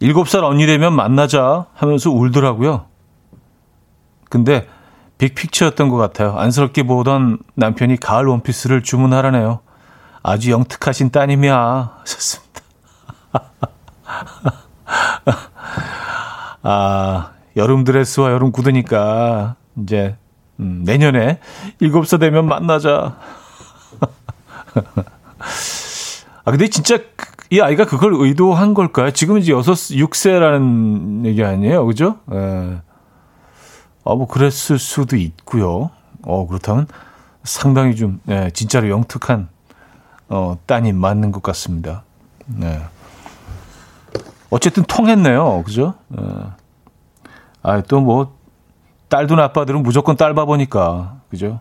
7살 0.00 0.44
언니 0.44 0.66
되면 0.66 0.92
만나자 0.94 1.66
하면서 1.74 2.10
울더라고요. 2.10 2.86
근데 4.30 4.66
빅픽처였던 5.18 5.88
것 5.88 5.96
같아요. 5.96 6.36
안쓰럽게 6.38 6.84
보던 6.84 7.38
남편이 7.54 7.98
가을 7.98 8.26
원피스를 8.26 8.82
주문하라네요. 8.82 9.60
아주 10.22 10.50
영특하신 10.52 11.10
따님이야. 11.10 11.98
하셨습니다. 12.00 12.60
아, 16.62 17.32
여름 17.56 17.84
드레스와 17.84 18.30
여름 18.30 18.52
구두니까 18.52 19.56
이제 19.82 20.16
음, 20.60 20.82
내년에 20.84 21.40
일곱 21.80 22.06
살 22.06 22.18
되면 22.18 22.46
만나자. 22.46 23.16
아 26.48 26.50
근데 26.50 26.66
진짜 26.68 26.96
그, 26.96 27.26
이 27.50 27.60
아이가 27.60 27.84
그걸 27.84 28.14
의도한 28.14 28.72
걸까요? 28.72 29.10
지금 29.10 29.36
이제 29.36 29.52
여섯 29.52 29.72
6세라는 29.74 31.26
얘기 31.26 31.44
아니에요, 31.44 31.84
그죠? 31.84 32.16
예. 32.32 32.78
아 34.04 34.14
뭐 34.14 34.26
그랬을 34.26 34.78
수도 34.78 35.16
있고요. 35.16 35.90
어 36.22 36.46
그렇다면 36.46 36.86
상당히 37.44 37.94
좀 37.96 38.18
예, 38.30 38.50
진짜로 38.54 38.88
영특한 38.88 39.50
어 40.30 40.56
따님 40.64 40.96
맞는 40.96 41.32
것 41.32 41.42
같습니다. 41.42 42.04
네. 42.46 42.80
어쨌든 44.48 44.84
통했네요, 44.84 45.62
그죠? 45.64 45.92
예. 46.18 46.24
아 47.62 47.82
또 47.82 48.00
뭐 48.00 48.38
딸도 49.10 49.36
아빠들은 49.36 49.82
무조건 49.82 50.16
딸바 50.16 50.46
보니까 50.46 51.20
그죠? 51.28 51.60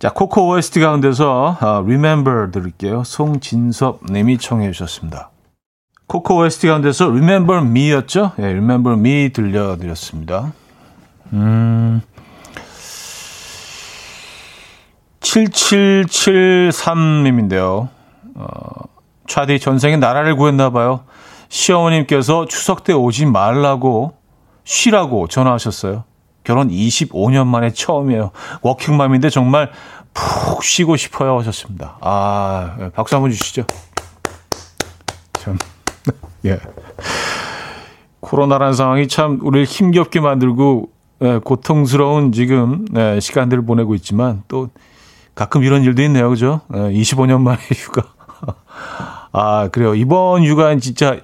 자, 0.00 0.08
코코 0.08 0.48
OST 0.48 0.80
가운데서 0.80 1.58
아, 1.60 1.82
Remember 1.84 2.50
들을게요. 2.50 3.04
송진섭 3.04 4.00
님이 4.10 4.38
청해 4.38 4.72
주셨습니다. 4.72 5.30
코코 6.06 6.38
OST 6.38 6.68
가운데서 6.68 7.08
Remember 7.08 7.60
Me였죠? 7.60 8.32
예, 8.38 8.44
Remember 8.44 8.98
Me 8.98 9.28
들려드렸습니다. 9.30 10.54
음, 11.34 12.00
7773님인데요. 15.20 17.90
어, 18.36 18.46
차디 19.28 19.60
전생에 19.60 19.98
나라를 19.98 20.34
구했나 20.34 20.70
봐요. 20.70 21.04
시어머님께서 21.50 22.46
추석 22.46 22.84
때 22.84 22.94
오지 22.94 23.26
말라고 23.26 24.14
쉬라고 24.64 25.28
전화하셨어요. 25.28 26.04
결혼 26.50 26.68
25년 26.68 27.46
만에 27.46 27.70
처음이에요. 27.70 28.32
워킹맘인데 28.62 29.30
정말 29.30 29.70
푹 30.12 30.64
쉬고 30.64 30.96
싶어요 30.96 31.38
하셨습니다. 31.38 31.96
아, 32.00 32.76
예, 32.80 32.88
박수 32.88 33.14
한번 33.14 33.30
주시죠. 33.30 33.62
참, 35.34 35.56
예. 36.46 36.58
코로나라는 38.18 38.72
상황이 38.72 39.06
참 39.06 39.38
우리를 39.42 39.64
힘겹게 39.64 40.18
만들고 40.18 40.90
예, 41.22 41.38
고통스러운 41.38 42.32
지금 42.32 42.84
예, 42.96 43.20
시간들을 43.20 43.64
보내고 43.64 43.94
있지만 43.94 44.42
또 44.48 44.70
가끔 45.36 45.62
이런 45.62 45.84
일도 45.84 46.02
있네요. 46.02 46.28
그죠? 46.30 46.62
예, 46.74 46.78
25년 46.78 47.42
만에 47.42 47.58
휴가. 47.76 48.08
아, 49.30 49.68
그래요. 49.70 49.94
이번 49.94 50.44
휴가는 50.44 50.80
진짜 50.80 51.20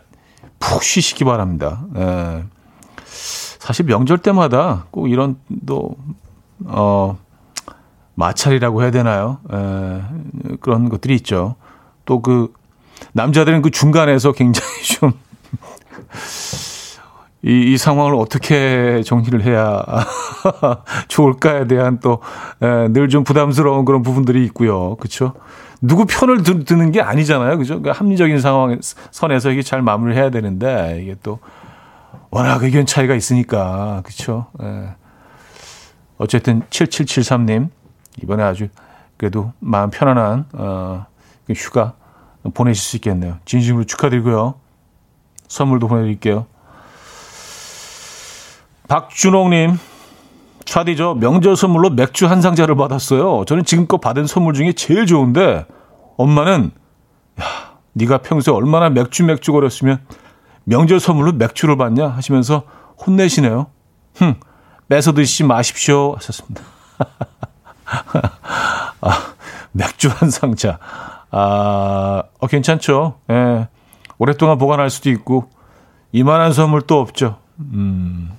푹 0.60 0.84
쉬시기 0.84 1.24
바랍니다. 1.24 1.84
예. 1.96 2.55
사실 3.66 3.84
명절 3.84 4.18
때마다 4.18 4.84
꼭 4.92 5.08
이런 5.08 5.34
또, 5.66 5.96
어, 6.66 7.18
마찰이라고 8.14 8.82
해야 8.82 8.92
되나요? 8.92 9.38
에, 9.52 10.56
그런 10.60 10.88
것들이 10.88 11.16
있죠. 11.16 11.56
또 12.04 12.22
그, 12.22 12.52
남자들은 13.12 13.62
그 13.62 13.70
중간에서 13.72 14.30
굉장히 14.30 14.70
좀, 14.86 15.12
이, 17.42 17.72
이 17.72 17.76
상황을 17.76 18.14
어떻게 18.14 19.02
정리를 19.04 19.42
해야 19.42 19.84
좋을까에 21.08 21.66
대한 21.66 21.98
또 21.98 22.20
늘 22.60 23.08
좀 23.08 23.24
부담스러운 23.24 23.84
그런 23.84 24.02
부분들이 24.02 24.44
있고요. 24.44 24.94
그렇죠? 24.94 25.32
누구 25.80 26.06
편을 26.06 26.44
드, 26.44 26.64
드는 26.64 26.92
게 26.92 27.00
아니잖아요. 27.00 27.58
그죠? 27.58 27.80
그러니까 27.80 27.98
합리적인 28.00 28.40
상황 28.40 28.78
선에서 29.10 29.50
이게 29.50 29.62
잘 29.62 29.82
마무리를 29.82 30.16
해야 30.20 30.30
되는데 30.30 31.00
이게 31.02 31.16
또 31.24 31.40
워낙 32.36 32.62
의견 32.62 32.84
차이가 32.84 33.14
있으니까. 33.14 34.02
그렇죠? 34.04 34.46
예. 34.62 34.94
어쨌든 36.18 36.62
7773님 36.68 37.70
이번에 38.22 38.42
아주 38.42 38.68
그래도 39.16 39.52
마음 39.58 39.88
편안한 39.88 40.44
어, 40.52 41.06
그 41.46 41.54
휴가 41.54 41.94
보내실 42.52 42.82
수 42.82 42.96
있겠네요. 42.96 43.38
진심으로 43.46 43.84
축하드리고요. 43.84 44.54
선물도 45.48 45.88
보내드릴게요. 45.88 46.46
박준홍님, 48.88 49.78
차디 50.66 50.96
저 50.96 51.14
명절 51.14 51.56
선물로 51.56 51.90
맥주 51.90 52.26
한 52.26 52.42
상자를 52.42 52.76
받았어요. 52.76 53.44
저는 53.46 53.64
지금껏 53.64 53.98
받은 53.98 54.26
선물 54.26 54.52
중에 54.52 54.74
제일 54.74 55.06
좋은데 55.06 55.64
엄마는 56.18 56.70
야, 57.40 57.44
네가 57.94 58.18
평소에 58.18 58.54
얼마나 58.54 58.90
맥주 58.90 59.24
맥주 59.24 59.52
거렸으면 59.52 60.00
명절 60.66 61.00
선물로 61.00 61.32
맥주를 61.32 61.76
받냐 61.76 62.08
하시면서 62.08 62.64
혼내시네요. 63.06 63.66
흥, 64.16 64.34
뺏어 64.88 65.12
드시지 65.12 65.44
마십시오 65.44 66.14
하셨습니다. 66.16 66.62
아, 69.00 69.34
맥주 69.70 70.08
한 70.08 70.30
상자. 70.30 70.78
아, 71.30 72.24
어, 72.40 72.46
괜찮죠. 72.48 73.20
예. 73.30 73.68
오랫동안 74.18 74.58
보관할 74.58 74.90
수도 74.90 75.10
있고, 75.10 75.48
이만한 76.10 76.52
선물 76.52 76.82
또 76.82 77.00
없죠. 77.00 77.38
음, 77.60 78.32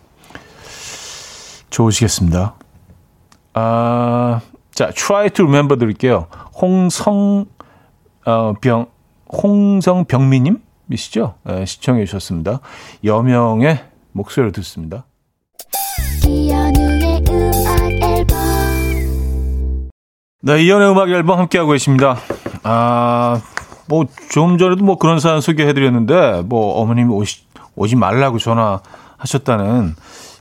좋으시겠습니다. 1.69 2.55
아, 3.53 4.41
자, 4.71 4.91
try 4.91 5.30
to 5.30 5.45
remember 5.45 5.80
드릴게요. 5.80 6.28
홍성, 6.59 7.45
어, 8.25 8.53
병, 8.59 8.88
홍성병미님 9.32 10.66
이시죠? 10.91 11.35
예, 11.49 11.65
시청해 11.65 12.05
주셨습니다. 12.05 12.59
여명의 13.03 13.79
목소리를 14.13 14.51
듣습니다. 14.53 15.05
네, 20.41 20.63
이연의 20.63 20.91
음악 20.91 21.09
앨범 21.09 21.39
함께하고 21.39 21.71
계십니다. 21.71 22.17
아, 22.63 23.41
뭐, 23.88 24.05
좀 24.31 24.57
전에도 24.57 24.83
뭐 24.83 24.97
그런 24.97 25.19
사연 25.19 25.41
소개해드렸는데, 25.41 26.43
뭐, 26.45 26.79
어머님이 26.81 27.11
오시, 27.13 27.41
오지 27.75 27.95
말라고 27.95 28.38
전화하셨다는, 28.39 29.95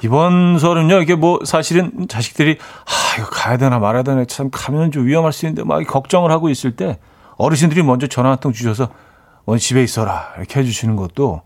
이번 0.05 0.59
설은요, 0.59 1.01
이게 1.01 1.15
뭐, 1.15 1.41
사실은 1.45 2.07
자식들이, 2.09 2.59
아, 2.61 3.19
이거 3.21 3.31
가야 3.31 3.57
되나 3.57 3.79
말아야 3.79 4.03
되나, 4.03 4.25
참, 4.27 4.51
가면 4.53 4.93
좀 4.93 5.07
위험할 5.07 5.33
수 5.33 5.47
있는데, 5.47 5.65
막 5.65 5.85
걱정을 5.87 6.31
하고 6.31 6.49
있을 6.51 6.77
때, 6.77 6.99
어르신들이 7.37 7.83
먼저 7.83 8.07
전화 8.07 8.31
한 8.31 8.39
통 8.39 8.53
주셔서, 8.53 8.89
오늘 9.47 9.59
집에 9.61 9.83
있어라, 9.83 10.33
이렇게 10.37 10.61
해주시는 10.61 10.97
것도, 10.97 11.43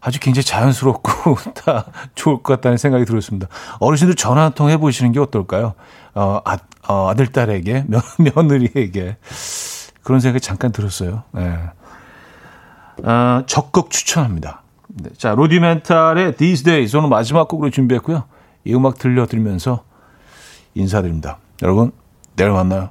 아주 0.00 0.20
굉장히 0.20 0.44
자연스럽고 0.44 1.34
다 1.64 1.86
좋을 2.14 2.36
것 2.36 2.54
같다는 2.54 2.78
생각이 2.78 3.04
들었습니다. 3.04 3.48
어르신들 3.80 4.14
전화 4.14 4.44
한 4.44 4.52
통 4.54 4.70
해보시는 4.70 5.10
게 5.12 5.18
어떨까요? 5.18 5.74
어, 6.14 6.40
아, 6.44 6.58
어, 6.88 7.08
아들, 7.10 7.26
딸에게, 7.26 7.84
며, 7.88 8.00
며느리에게. 8.18 9.16
그런 10.02 10.20
생각이 10.20 10.40
잠깐 10.40 10.70
들었어요. 10.70 11.24
네. 11.32 11.58
아, 13.02 13.42
적극 13.46 13.90
추천합니다. 13.90 14.62
네. 14.88 15.10
자, 15.18 15.34
로디멘탈의 15.34 16.36
These 16.36 16.64
Days 16.64 16.96
오늘 16.96 17.08
마지막 17.08 17.48
곡으로 17.48 17.70
준비했고요. 17.70 18.24
이 18.64 18.74
음악 18.74 18.98
들려드리면서 18.98 19.82
인사드립니다. 20.74 21.38
여러분, 21.62 21.90
내일 22.36 22.50
만나요. 22.52 22.90